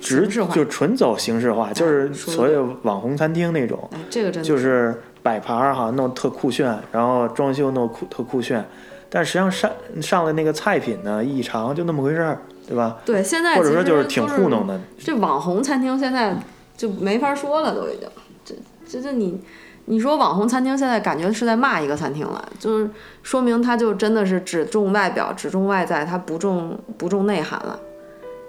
[0.00, 8.64] 直就纯走形式化，就是所谓网红餐厅那种，哎，这个真的就是摆盘儿哈弄特酷炫，然后装修弄酷特酷炫，
[9.08, 9.70] 但实际上上
[10.00, 12.38] 上来那个菜品呢异常就那么回事儿，
[12.68, 12.98] 对吧？
[13.04, 16.36] 对，现在或者说就是挺糊弄的，这网红餐厅现在
[16.76, 18.06] 就没法说了，都已经。
[18.44, 18.54] 这
[18.86, 19.40] 这这你
[19.86, 22.90] 你说网红餐厅现在感觉是在骂一个餐厅了，就是
[23.22, 27.80] 说明他就真的是只重外表、只重外在，他不重不重内涵了，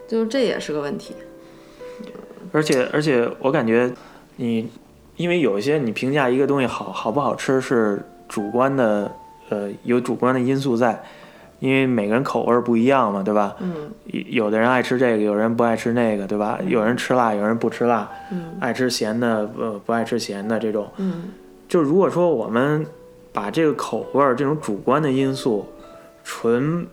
[0.05, 1.15] 就是这也是个问题。
[2.51, 3.89] 而且而且我感觉
[4.36, 4.70] 你，
[5.15, 9.11] 因为有一些你评价一个东西好好不好吃是主观的，
[9.49, 11.03] 呃，有主观的因素在，
[11.60, 13.55] 因为每个人口味不一样嘛，对吧？
[13.60, 16.60] 嗯有有的人爱吃这个，有人不爱吃那个，对吧？
[16.68, 20.88] 有人吃辣，有人不吃辣，嗯爱吃咸的，呃，不爱吃咸的这种。
[20.97, 21.26] 嗯
[21.68, 22.86] 就如果说我们
[23.32, 25.68] 把这个口味儿这种主观的因素
[26.24, 26.88] 纯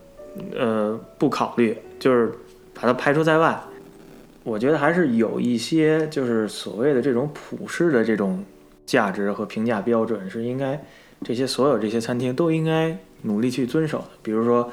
[0.55, 2.31] 呃不考虑，就是
[2.73, 3.59] 把它排除在外，
[4.43, 8.43] 我觉得还是有一些就是所谓的这种普世的这种
[8.85, 10.79] 价值和评价标准是应该
[11.23, 14.09] 这些所有这些餐厅都应该努力去遵守的。
[14.21, 14.71] 比如说，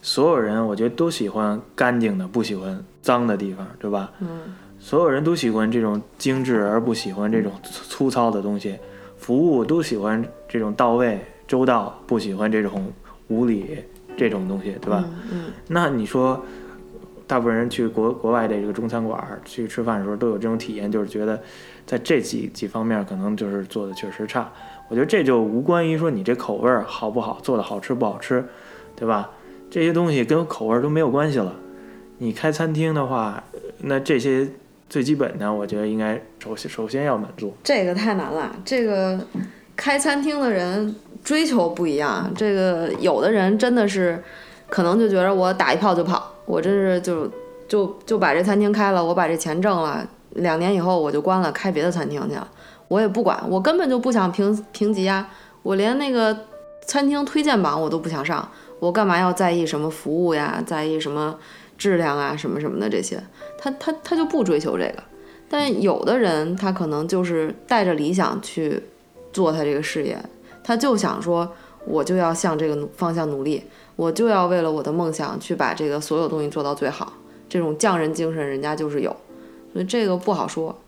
[0.00, 4.12] 所有人我觉得都喜欢干净的，不喜欢脏的地方，对吧？
[4.20, 8.76] 嗯所有人都喜欢这种精致，而不喜欢这种粗粗糙的东西。
[9.16, 12.92] 服务都喜欢这种到位、周到，不喜欢这种
[13.28, 13.78] 无理
[14.16, 15.04] 这种东西，对吧？
[15.30, 16.44] 嗯那你说，
[17.28, 21.40] 大部分人去国国外的这个中餐馆儿去吃饭的时候都有这种体验，就是觉得
[21.86, 24.52] 在这几几方面可能就是做的确实差。
[24.92, 28.44] 我觉得这就无关于说你这口味儿好不好，做的好吃不好吃，
[28.94, 29.30] 对吧？
[29.70, 31.54] 这些东西跟口味儿都没有关系了。
[32.18, 33.42] 你开餐厅的话，
[33.78, 34.46] 那这些
[34.90, 37.54] 最基本的，我觉得应该首先首先要满足。
[37.64, 38.54] 这个太难了。
[38.66, 39.18] 这个
[39.74, 44.22] 开餐厅的人追求不一样，这个有的人真的是
[44.68, 47.26] 可能就觉得我打一炮就跑，我真是就
[47.66, 52.46] 就就把这餐厅开了，我把这钱挣了，两年以后我就关了，开别的餐厅去了，
[52.92, 55.26] 我也不管，我根本就不想评评级啊，
[55.62, 56.36] 我连那个
[56.84, 58.46] 餐厅推荐榜我都不想上，
[58.80, 61.38] 我干嘛要在意什么服务呀，在意什么
[61.78, 63.18] 质量啊，什么什么的这些，
[63.58, 65.02] 他他他就不追求这个。
[65.48, 68.82] 但有的人他可能就是带着理想去
[69.32, 70.22] 做他这个事业，
[70.62, 71.50] 他就想说，
[71.86, 73.64] 我就要向这个方向努力，
[73.96, 77.14] 我就要为了我的梦想去把这个所有东西做到最好。
[77.48, 79.16] 这种匠人精神，人家就是有，
[79.72, 80.78] 所以这个不好说，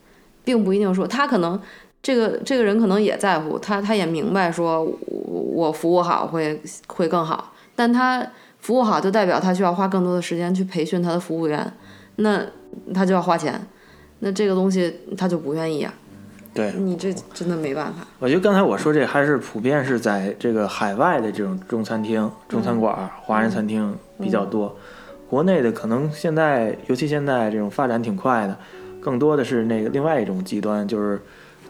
[0.44, 1.58] 并不一定说他可能
[2.04, 8.24] 这个这个人可能也在乎他，他也明白说我我服务好会会更好，但他
[8.60, 11.72] 服务好就代表他需要花更多的时间去培训他的服务员，
[12.16, 12.42] 那
[12.92, 13.58] 他就要花钱。
[14.20, 15.94] 那这个东西他就不愿意啊，
[16.52, 18.06] 对，你这真的没办法。
[18.18, 24.76] 我觉得刚才我说这还是普遍是在这个海外的这种中餐厅、中餐馆儿、华人餐厅比较多。
[25.28, 28.56] 国内的可能现在，尤其现在这种发展挺快的，
[29.00, 31.20] 更多的是那个另外一种极端，就是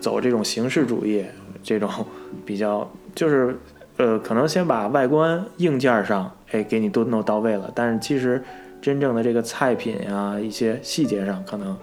[0.04, 1.24] 走这种形式主义，
[1.62, 1.88] 这种
[2.44, 3.56] 比较就是
[3.96, 8.42] 呃，可能先把外观硬件上哎给你都弄到位了，但是其实
[8.82, 11.74] 真正的这个菜品呀、一些细节上可能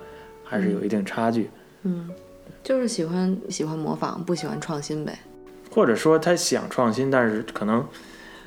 [0.43, 1.49] 还是有一定差距。
[1.81, 2.09] 嗯，
[2.61, 5.17] 就是喜欢喜欢模仿，不喜欢创新呗。
[5.71, 7.83] 或者说他想创新，但是可能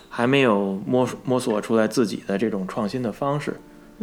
[0.08, 3.54] 还没有摸摸索出来自己的这种创新的方式。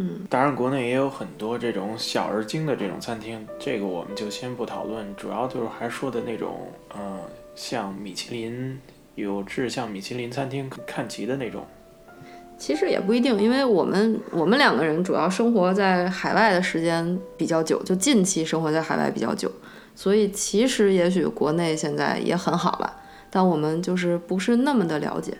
[0.04, 7.20] 嗯，当然，国内也有很多这种小而精的这种餐厅，这个我们就先不讨论，主要就是还说的那种，呃，
[7.54, 8.76] 像米其林
[9.14, 11.64] 有志向米其林餐厅看齐的那种。
[12.58, 19.48] 其实也不一定，因为我们我们两个人主要生活在海外的时间比较久，就近期生活在海外比较久，
[19.94, 22.96] 所以其实也许国内现在也很好了，
[23.30, 25.38] 但我们就是不是那么的了解。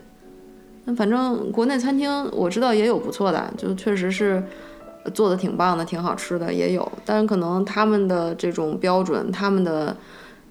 [0.85, 4.43] 那反正国内餐厅我知道也有不错的，就确实是，
[5.13, 9.95] 做的挺棒的，挺好吃的也有，但是可能他们的这种标准，他们的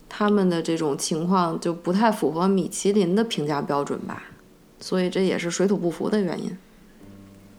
[0.09, 4.23] 他们的这种情况就不太符合米其林的评价标准吧，
[4.81, 6.57] 所以这也是水土不服的原因。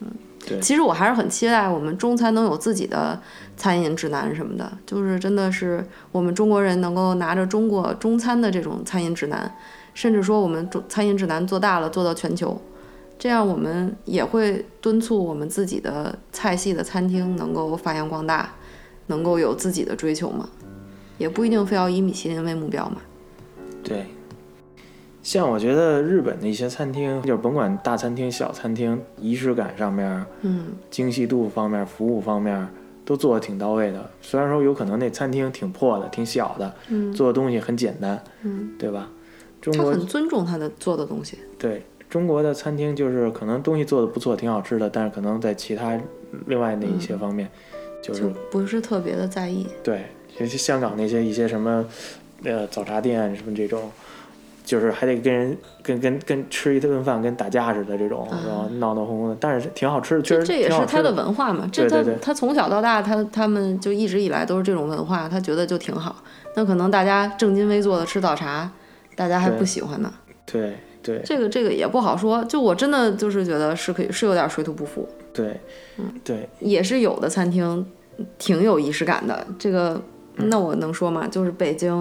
[0.02, 0.08] 嗯，
[0.48, 3.20] 对其实我还是很期待我们中餐能有自己的
[3.56, 9.56] 餐饮指南什么的，就是真的是我们中国人能够拿着中国中餐的这种餐饮指南，
[9.94, 12.60] 甚至说我们中餐饮指南做大了，做到全球。
[13.20, 18.54] 这样我们也会敦促我们自己的菜系的餐厅能够发扬光大，
[19.08, 20.50] 能够有自己的追求嘛，
[21.18, 22.98] 也不一定非要以米其林为目标嘛。
[23.82, 24.08] 对，
[25.22, 32.68] 像我觉得日本的一些餐厅，就是甭管大餐厅、小餐厅，仪式感上面、嗯，精细度方面、服务方面
[33.06, 34.10] 都做的挺到位的。
[34.22, 39.08] 虽然说有可能那餐厅挺破的、挺小的，嗯做的东西很简单，嗯，对吧？
[39.64, 41.38] 中国他很尊重他的做的东西。
[41.58, 45.98] 对中国的餐厅就是可能东西做的不错，挺好吃的，但是可能在其他
[46.48, 47.50] 另外那一些方面，
[48.04, 49.66] 就是就不是特别的在意。
[49.82, 50.08] 对，
[50.38, 51.86] 尤其香港那些一些什么，
[52.44, 53.90] 呃，早茶店什么这种，
[54.66, 61.12] 就是还得跟人跟跟跟吃一顿饭跟打架似的这种，然后闹闹哄哄的，但是挺好吃的，确实这这也是他的。
[61.14, 66.16] 文化嘛，这他他从小到大，他他们就一直以来都是这种文化，他觉得就挺好。
[66.56, 68.70] 那可能大家正襟危坐的吃早茶，
[69.16, 70.14] 大家还不喜欢呢。
[70.46, 75.60] 对对这个这个也不好说，就我真的就是觉得是可以是有点水土不服，对
[75.98, 77.86] 嗯对，也是有的餐厅
[78.38, 79.46] 挺有仪式感的。
[79.58, 80.02] 这个
[80.36, 81.28] 那我能说吗？
[81.28, 81.92] 就是北京，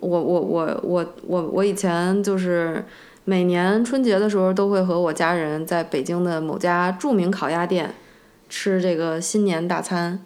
[0.00, 2.84] 我我我我我我以前就是
[3.24, 7.94] 每年春节的时候都会和我家人在北京的某家著名烤鸭店
[8.48, 10.24] 吃这个新年大餐，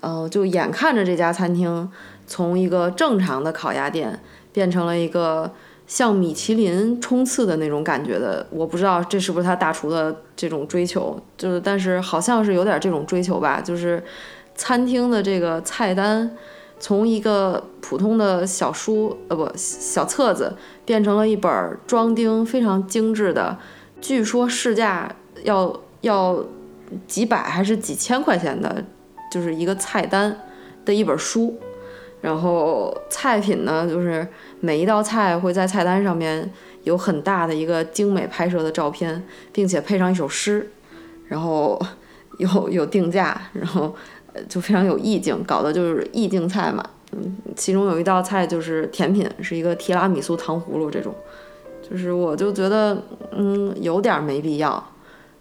[0.00, 1.90] 呃，就眼看着这家餐厅
[2.26, 4.20] 从一个正常的烤鸭店
[4.52, 5.50] 变成了一个
[5.86, 14.02] 像米其林冲刺的那种感觉的，我不知道这是不是他大厨的这种追求，就是但是好像是有点这种追求吧，就是
[14.54, 16.30] 餐厅的这个菜单
[16.78, 23.58] 从一个普通的小书呃不小册子变成了一本装订非常精致的，
[24.00, 26.44] 据说市价要要
[27.06, 28.84] 几百还是几千块钱的，
[29.30, 30.38] 就是一个菜单
[30.84, 31.58] 的一本书。
[32.22, 34.26] 然后菜品呢，就是
[34.60, 36.50] 每一道菜会在菜单上面
[36.84, 40.70] 有很大的一个精美拍摄的照片，并且配上一首诗，
[41.28, 41.80] 然后
[42.38, 43.94] 有有定价，然后
[44.48, 46.82] 就非常有意境，搞的就是意境菜嘛。
[47.10, 51.14] 嗯，其中有一道菜就是甜品，是一个提拉米苏糖葫芦这种，
[51.82, 53.02] 就是我就觉得
[53.32, 54.82] 嗯有点没必要，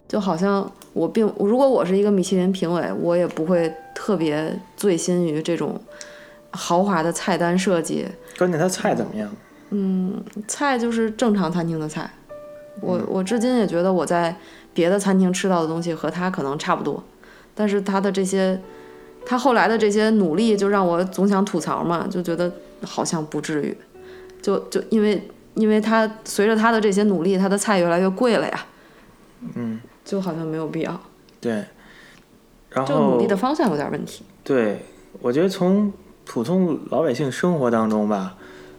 [0.08, 5.80] 就好像我并如果我是一个米其林评委，我也不会特别醉心于这种
[6.52, 8.08] 豪华的菜单设计。
[8.38, 9.30] 关键它菜怎么样？
[9.70, 12.12] 嗯，菜就是正常餐厅的菜，
[12.82, 14.36] 我我至今也觉得我在
[14.74, 17.04] 别的餐厅吃到的东西和它可能差不多，
[17.56, 18.60] 但是他的这些，
[19.26, 22.52] 他后来的这些努力就让我总想吐槽嘛，就觉得
[22.84, 23.78] 好像不至于，
[24.42, 28.66] 就就因为因为他随着他的这些努力，他的菜越来越贵了呀，
[29.56, 31.00] 嗯，就好像没有必要，
[31.40, 31.64] 对。
[32.74, 34.24] 然就努力的方向有点问题。
[34.46, 34.86] 对，
[35.20, 35.92] 我觉得从
[36.26, 38.36] 普通老百姓生活当中吧，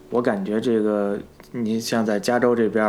[0.09, 1.19] 我感觉这个，
[1.51, 2.85] 你像在加州这边，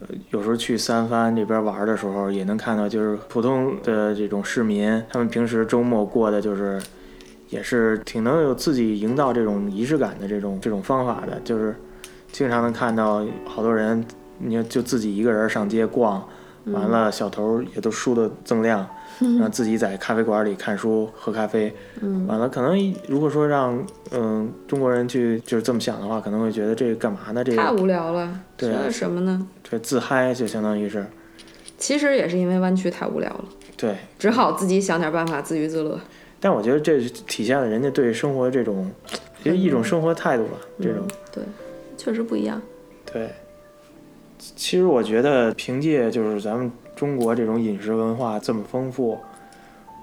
[0.00, 6.82] 呃，有时候去三藩这边玩的时候，也能看到，就是普通的这种市民，他们平时周末过的就是，
[7.50, 11.76] 也是挺能有自己营造这种仪式感的这种这种方法的，就是
[12.32, 14.04] 经常能看到好多人，
[14.38, 16.26] 你就自己一个人上街逛，
[16.64, 18.84] 完了小头也都梳的锃亮。
[19.20, 27.44] 然后自己在咖啡馆里看书、喝咖啡，嗯完了，可能如果说让嗯中国人去就是这么想的话，可能会觉得这个干嘛呢？
[27.44, 29.46] 这个太无聊了，对啊这什么呢？
[29.62, 31.06] 这自嗨就相当于是
[31.78, 33.44] 其实也是因为湾区太无聊了，
[33.76, 35.98] 对，只好自己想点办法自娱自乐。
[36.40, 38.90] 但我觉得这体现了人家对生活这种，
[39.42, 41.44] 其实一种生活态度吧，这种嗯对，
[41.96, 42.60] 确实不一样。
[43.10, 43.30] 对。
[44.56, 49.18] 其实我觉得凭借就是咱们中国这种饮食文化这么丰富，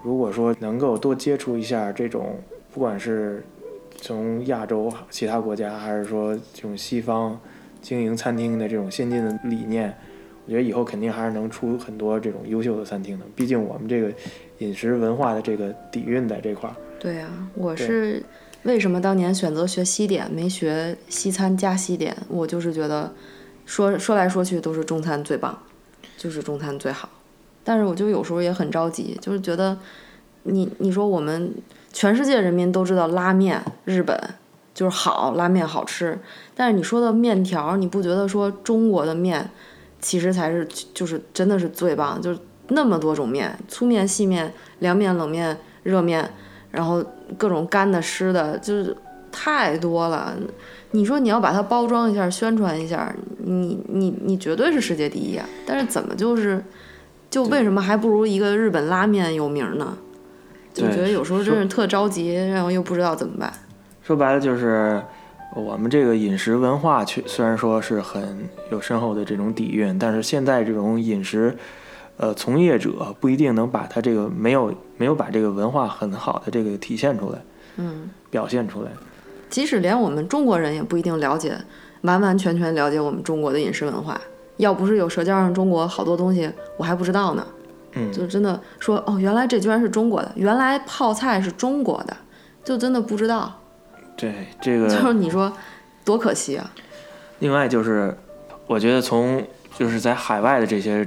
[0.03, 2.39] 如果说能够多接触一下这种，
[2.73, 3.43] 不管是
[3.97, 7.39] 从亚洲其他国家，还是说这种西方
[7.81, 9.95] 经营餐厅的这种先进的理念，
[10.45, 13.25] 我觉得以后肯定还是能出很多这种优秀的餐厅的。
[13.35, 14.11] 毕竟我们这个
[14.59, 16.75] 饮食文化的这个底蕴在这块儿。
[16.99, 18.23] 对呀、我是
[18.63, 22.15] 为什么当年选择学西点，没学西餐加西点？
[22.27, 23.11] 我就是觉得
[23.65, 25.57] 说说来说去都是中餐最棒，
[26.21, 27.09] 就是中餐最好。
[27.63, 29.75] 但是我就有时候也很着急，就是觉得
[30.43, 31.51] 你你说我们
[31.91, 34.15] 全世界人民都知道拉面，日本
[34.71, 36.19] 就是好，拉面好吃。
[36.53, 39.49] 但是你说的面条，你不觉得说中国的面
[39.99, 42.21] 其实才是就是真的是最棒？
[42.21, 46.31] 就是那么多种面，粗面、细面、凉面、冷面、热面，
[46.69, 47.03] 然后
[47.35, 48.95] 各种干的、湿的，就是
[49.31, 50.35] 太多了。
[50.91, 55.47] 你说你要把它包装一下、宣传一下，你你你绝对是世界第一啊！
[55.65, 56.61] 但是怎么就是，
[57.29, 59.97] 就为什么还不如一个日本拉面有名呢？
[60.73, 63.53] 就觉得有时候真是特着急，然后又不知道怎么办。
[64.03, 65.01] 说白了就是，
[65.55, 71.55] 我们这个饮食文化却虽然说是很有深厚的这种底蕴，但是现在这种饮食，
[72.17, 77.39] 呃，从业者不一定能把它这个没有没有把这个文化很好的这个体现出来，
[77.77, 78.91] 嗯，表现出来。
[79.51, 81.55] 即使连我们中国人也不一定了解，
[82.01, 84.19] 完完全全了解我们中国的饮食文化。
[84.57, 87.45] 要不是有《舌尖上中国》，好多东西我还不知道呢。
[87.93, 92.15] 嗯，就真的说哦，原来这居然是中国的，原来泡菜是中国的，
[92.63, 93.59] 就真的不知道。
[94.15, 94.87] 对这个。
[94.89, 95.51] 就是你说
[96.05, 96.71] 多可惜啊！
[97.39, 98.15] 另外就是，
[98.67, 99.45] 我觉得从
[99.77, 101.05] 就是在海外的这些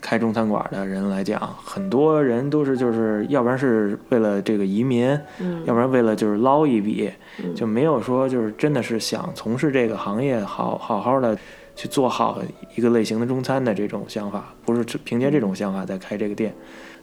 [0.00, 5.08] 开中餐馆的人来讲，很多人都是就是要不然是为了这个移民，
[5.40, 5.62] 嗯。
[5.64, 7.10] 要不然为了就是捞一笔，
[7.42, 7.54] 嗯。
[7.54, 11.36] 就没有说就是真的是想从事这个行业好好好的
[11.74, 12.40] 去做好
[12.76, 16.54] 一个类型的中餐的这种想法，不是凭借这种想法在开这个店，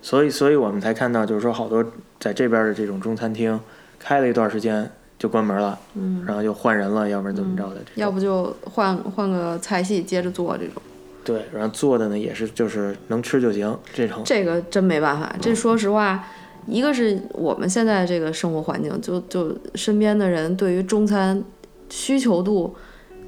[0.02, 1.84] 所以所以我们才看到就是说好多
[2.20, 3.60] 在这边的这种中餐厅
[4.00, 4.90] 开了一段时间
[5.20, 10.82] 就关门了，嗯，然后又换人了，要不然怎么着的，这要不就换换个菜系接着做这种。
[11.24, 16.24] 对，然后做的呢也是就是能吃就行这种，这个真没办法，这说实话，
[16.68, 21.42] 一个是我们现在这个生活环境，就就身边的人对于中餐
[21.90, 22.76] 需求度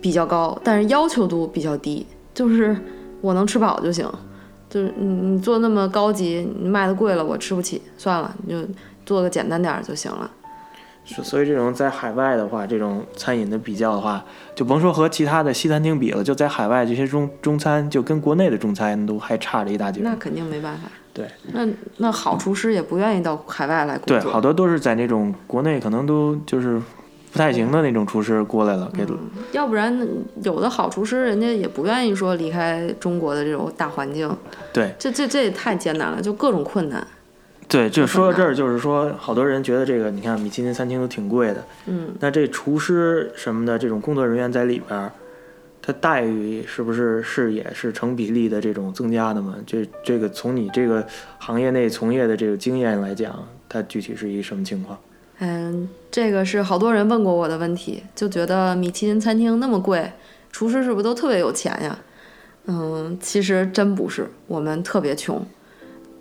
[0.02, 2.76] 比较高，但是要求度比较低，就是
[3.22, 4.10] 我能吃饱就行，
[4.70, 8.68] 就是你你做那么高级，你卖的贵了我吃不起，算了，你就
[9.06, 10.30] 做个简单点儿就行了。
[11.06, 14.26] 所所以这种在海外的话，这种餐饮的比较的话，
[14.56, 20.02] 就甭说和其他的西餐厅比了，就在海外这些中中餐就跟国内的中餐都还差着一大截。
[20.04, 20.90] 那肯定没办法。
[21.14, 21.66] 对，那
[21.98, 26.82] 那好厨师也不愿意到海外来工对，好多都是在那种国内可能都就是
[27.32, 29.06] 不太行的那种厨师过来了，给
[29.52, 30.08] 要不然
[30.44, 34.30] 有的好厨师人家也不愿意说离开中国的这种大环境。
[34.74, 37.06] 对这这这也太艰难了，就各种困难。
[37.68, 45.12] 对，就说到这儿，就是说好多人觉得这个，你看米其林餐厅都挺贵的，嗯，那这厨师什么的这种工作人员在里边儿，
[45.82, 49.56] 他待遇是不是是也是成比例的这种增加的嘛？
[49.66, 51.06] 这这个从你这个
[51.40, 54.98] 行业内从业的这个经验来讲，它具体是一什么情况？
[55.40, 60.12] 嗯，这个是好多人问过我的问题，就觉得米其林餐厅那么贵，
[60.52, 62.00] 厨师是不是都特别有钱呀？
[62.68, 65.46] 嗯，其实真不是，我们特别穷，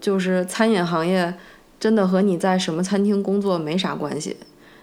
[0.05, 1.33] 就是餐饮行业
[1.81, 4.37] 真的和你在什么餐厅工作没啥关系，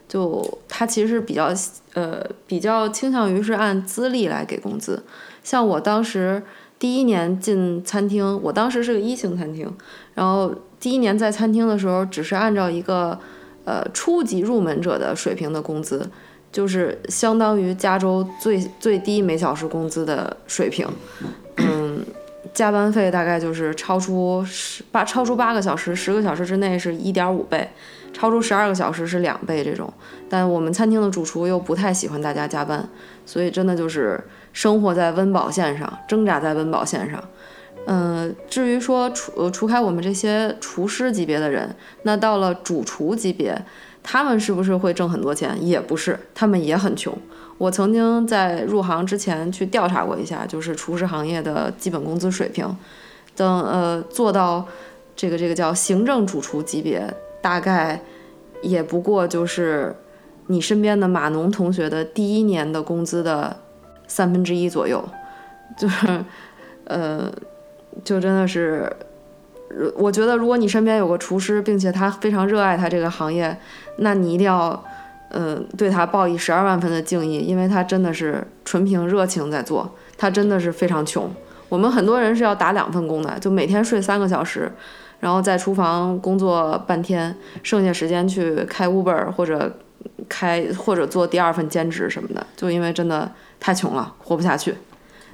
[0.07, 1.53] 就它其实比较
[1.93, 5.03] 呃比较倾向于是按资历来给工资，
[5.43, 6.41] 像我当时
[6.79, 9.71] 第一年进餐厅，我当时是个一星餐厅，
[10.15, 13.19] 然后第一年在餐厅的时候，只是按照一个
[13.63, 16.09] 呃初级入门者的水平的工资，
[16.51, 20.87] 就是相当于加州最最低每小时工资的水平。
[21.57, 21.80] 嗯，
[22.53, 27.69] 加班费大概就是超出十八超出八个小时，十个小时之内是一点五倍，
[28.11, 29.91] 超出十二个小时是两倍这种。
[30.29, 32.87] 但我们餐厅的主厨又不太喜欢大家加班，
[33.25, 34.21] 所以真的就是
[34.53, 37.23] 生活在温饱线上，挣扎在温饱线上。
[37.87, 43.59] 嗯，至于说除呃除开我们这些厨师级别的人，那到了主厨级别，
[44.03, 45.55] 他们是不是会挣很多钱？
[45.65, 47.15] 也不是，他们也很穷。
[47.57, 52.75] 我曾经在入行之前去调查过一下，就是厨师行业的基本工资水平，
[53.35, 54.65] 等呃做到
[55.15, 58.01] 这个这个叫行政主厨级别，大概
[58.63, 59.95] 也不过就是
[60.47, 63.55] 你身边的码农同学的第一年的工资的
[64.07, 65.07] 三分之一左右，
[65.77, 66.25] 就是
[66.85, 67.31] 呃，
[68.03, 68.91] 就真的是。
[69.95, 73.57] 我觉得，如果你身边有个厨师，并且他非常热爱他这个行业，
[73.97, 74.83] 那你一定要，
[75.29, 81.29] 嗯、对他报以十二万分的敬意，因为他真的是纯凭热情在做，他真的是非常穷。
[81.69, 84.71] 我们很多人是要打两份工的，就每天睡三个小时，
[85.19, 89.77] 然后在厨房工作半天，剩下时间去开 Uber 或者
[90.27, 94.75] 开或者做第二份兼职什么的，就因为真的太穷了，活不下去。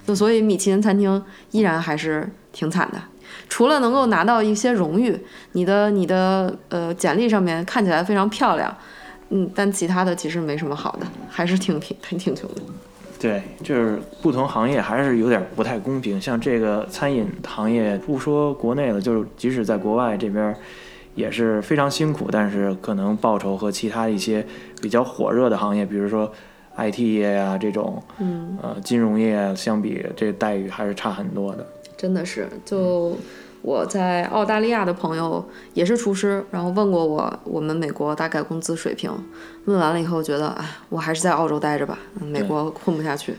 [0.05, 1.21] 就所以米其林餐厅
[1.51, 3.01] 依然还是挺惨的。
[3.49, 5.17] 除了能够拿到一些荣誉，
[5.53, 8.75] 你的你的呃简历上面看起来非常漂亮，
[9.29, 12.61] 嗯，但其他的其实没什么好的，还是挺挺挺挺穷的。
[13.19, 16.21] 对，就是不同行业还是有点不太公平。
[16.21, 20.55] 像这个餐饮行业，不说国内了，就是即使在国外这边，
[21.15, 24.45] 也是非常辛苦，但是可能报酬和其他一些
[24.79, 26.31] 比较火热的行业，比如说
[26.77, 31.65] IT 业呀、这种，嗯，呃，金融业啊相比，这待遇还是差很多的。
[31.97, 33.17] 真的是，就
[33.63, 35.43] 我在澳大利亚的朋友
[35.73, 39.11] 也是厨师，然后问过我我们美国大概工资水平，
[39.65, 43.35] 问完了以后觉得，哎，我还是在澳洲待着吧，美国混不下去。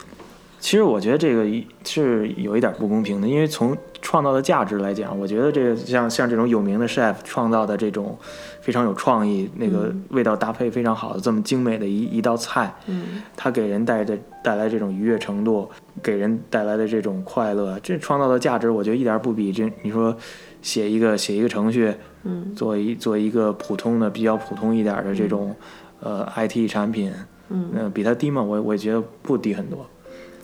[0.61, 1.47] 其实我觉得这个
[1.85, 8.19] 是有一点不公平的，因为从创造的价值来讲，我觉得这个像像这种有名的 chef 创造的这种
[8.61, 15.71] 非常有创意、那个味道搭配非常好的这么精美的一一道菜，嗯，它给人带的带来这种愉悦程度，
[16.03, 20.17] 给人带来的这种快乐，这创造的价值，我觉得一点不比这你说
[20.61, 21.95] 写一个写一个程序，
[22.25, 25.55] 嗯，做一做一个普通的比较普通一点的这种
[26.01, 27.13] 呃 IT 产品，
[27.49, 28.43] 嗯，呃比它低吗？
[28.43, 29.87] 我我觉得不低很多。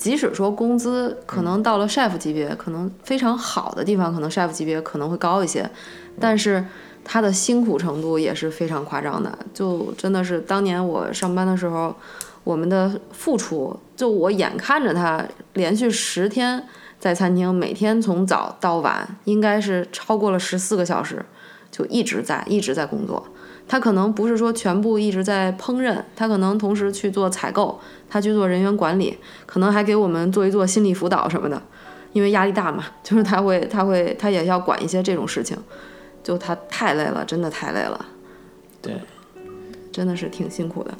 [0.04, 5.66] 即使说工资可能到了 chef 级别，可能非常好的地方，可能 chef 级别可能会高一些，
[6.20, 6.62] 但是
[7.02, 9.38] 他的辛苦程度也是非常夸张的。
[9.54, 11.96] 就真的是当年我上班的时候，
[12.44, 15.24] 我们的付出，就我眼看着他
[15.54, 16.62] 连续十天
[17.00, 21.24] 在餐厅，每天从早到晚，应该是超过了十四个小时，
[21.70, 23.26] 就一直在一直在工作。
[23.66, 31.60] 他可能不是说全部一直在烹饪，他可能同时去做采购，他去做人员管理，可能还给我们做一做心理辅导什么的，
[32.12, 35.56] 因为压力大嘛， 就是他会他会他也要管一些这种事情，
[36.22, 38.06] 就他太累了，真的太累了，
[38.82, 39.00] 对，
[39.90, 40.94] 真的是挺辛苦的。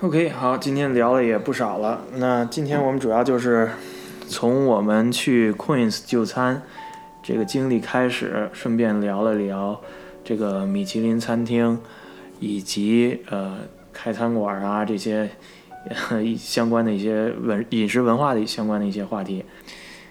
[0.00, 2.02] OK，好，今天聊的也不少了。
[2.16, 3.70] 那今天我们主要就是
[4.26, 6.60] 从我们去 Queens 就餐
[7.22, 9.80] 这个经历开始，顺便聊了聊
[10.24, 11.78] 这个米其林餐厅
[12.40, 13.58] 以及呃
[13.92, 15.30] 开餐馆啊这些
[16.10, 19.44] 呃 一相关的一些文饮食文化的相关的一些话题。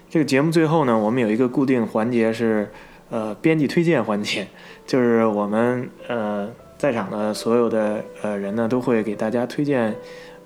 [0.10, 2.70] 这个节目最后呢，我们有一个固定环节是
[3.10, 4.48] 呃编辑推荐环节，
[4.86, 6.50] 就是我们呃。
[6.82, 9.96] 在场的所有的呃人呢，都会给大家推荐，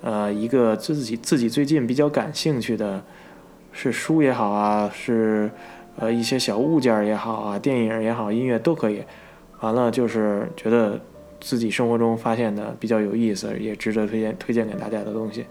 [0.02, 3.02] 呃，一个自己自己最近比较感兴趣的，
[3.72, 5.50] 是书也好啊，是
[5.96, 9.02] 呃一些小物件也好啊，电影也好，音乐都可以。
[9.62, 11.00] 完了就是觉得
[11.40, 15.46] 自己生活中发现的比较有意思，也值得推荐推荐给大家的东西。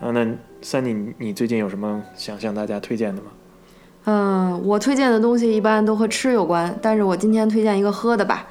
[0.00, 0.26] 啊，那
[0.62, 3.28] 三弟，你最近有什么想向大家推荐的吗？
[4.04, 8.46] 嗯，我推荐的东西一般都和吃有关，但是我今天推荐一个喝的吧。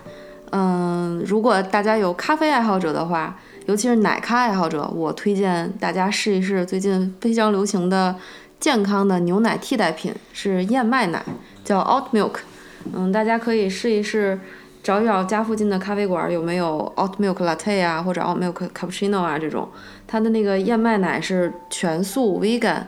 [0.51, 8.15] 嗯，如果大家有咖啡爱好者的话，尤其是奶咖爱好者，我推荐大家试一试最近非常流行的
[8.59, 11.23] 健康的牛奶替代品，是燕麦奶，
[11.63, 12.41] 叫 Alt Milk。
[12.93, 14.39] 嗯，大家可以试一试，
[14.89, 19.69] 找一找家附近的咖啡馆有没有 oat Milk Latte 啊，或者 oat Milk Cappuccino 啊这种。
[20.07, 22.81] 它的那个燕麦奶是全素 Vegan，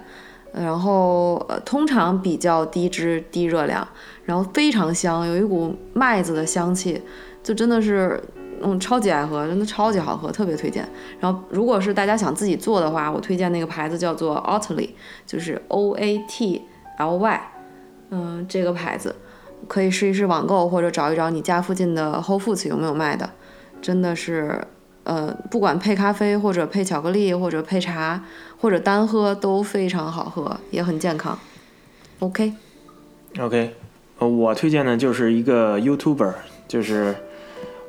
[0.52, 3.88] 然后呃通常比较低脂低热量，
[4.26, 7.00] 然后非常香，有一股麦子的香气。
[7.44, 8.20] 就真的是，
[8.64, 10.84] 嗯，超级爱喝，真的超级好喝，特别推荐。
[11.20, 14.90] 然后，如果是大家想自己做的话，我推荐那个牌子叫做 Oatly，
[15.28, 16.64] 就是 O A T
[16.98, 17.42] L Y，
[18.10, 19.16] 嗯，这个牌子
[19.68, 23.30] 可以试一试网购，或者找一找你家附近的 Whole Foods 有没有卖的。
[23.82, 24.60] 真的是，
[25.04, 28.24] 呃，不管配咖啡或者配巧克力或者配茶
[28.60, 31.38] 或者单喝都非常好喝，也很健康。
[32.20, 32.54] OK。
[33.40, 33.76] OK，
[34.20, 36.34] 呃，我推荐的就是一个 YouTuber，
[36.68, 37.16] 就是。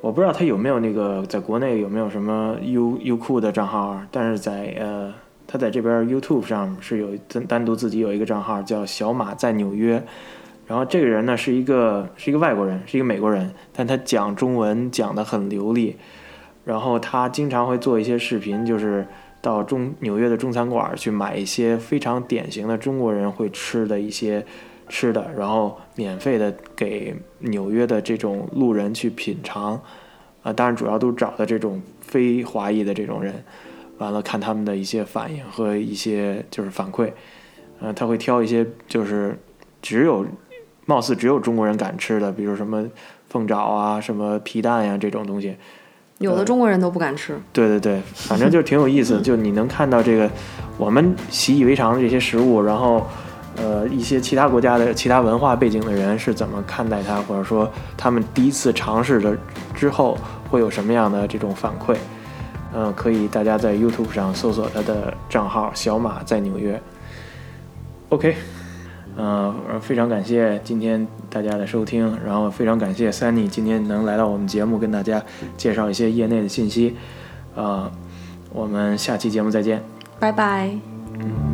[0.00, 5.14] 我不知道他有没有那个在国内有没有什么优优酷的账号，但是在呃
[5.46, 10.04] 他在这边 YouTube 上是有单单独自己有一个账号叫小马在纽约，
[10.72, 15.96] 然后这个人呢是一个是一个外国人，是一个美国人，但他讲中文讲得很流利，
[16.64, 19.06] 然后他经常会做一些视频，就是
[19.42, 24.42] 到中纽约的中餐馆去买一些非常典型的中国人会吃的一些。
[24.88, 29.80] 吃的，然后免费的给纽约的这种路人去品尝，
[30.42, 33.42] 啊，当然主要都找的这种非华裔的这种人，
[33.96, 37.10] 完了看他们的一些反应和一些就是反馈，
[37.80, 39.38] 呃，他会挑一些就是
[39.80, 40.26] 只有
[40.86, 42.84] 貌似只有中国人敢吃的，比如什么
[43.28, 45.56] 凤爪啊、什么皮蛋呀、这种东西，
[46.18, 47.38] 有的中国人都不敢吃。
[47.52, 50.30] 对对对，反正就挺有意思， 就你能看到这个
[50.78, 53.06] 我们习以为常的这些食物，然后。
[53.54, 59.36] 呃，一些其他国家的其他文化背景的人是怎么看待它，或者说他们第一次尝试了
[59.74, 60.16] 之后
[60.50, 61.94] 会有什么样的这种反馈？
[62.72, 66.80] 嗯、呃，可以大家在 YouTube 上搜索他的账号“小马在纽约”。
[68.08, 68.34] OK，
[69.16, 75.22] 嗯、呃，非常感谢今天大家的收听，然后非常感谢 Sunny 今天能来到我们节目，跟大家
[75.56, 76.96] 介绍一些业内的信息。
[77.54, 77.92] 啊、呃，
[78.52, 79.82] 我们下期节目再见，
[80.18, 81.51] 拜拜。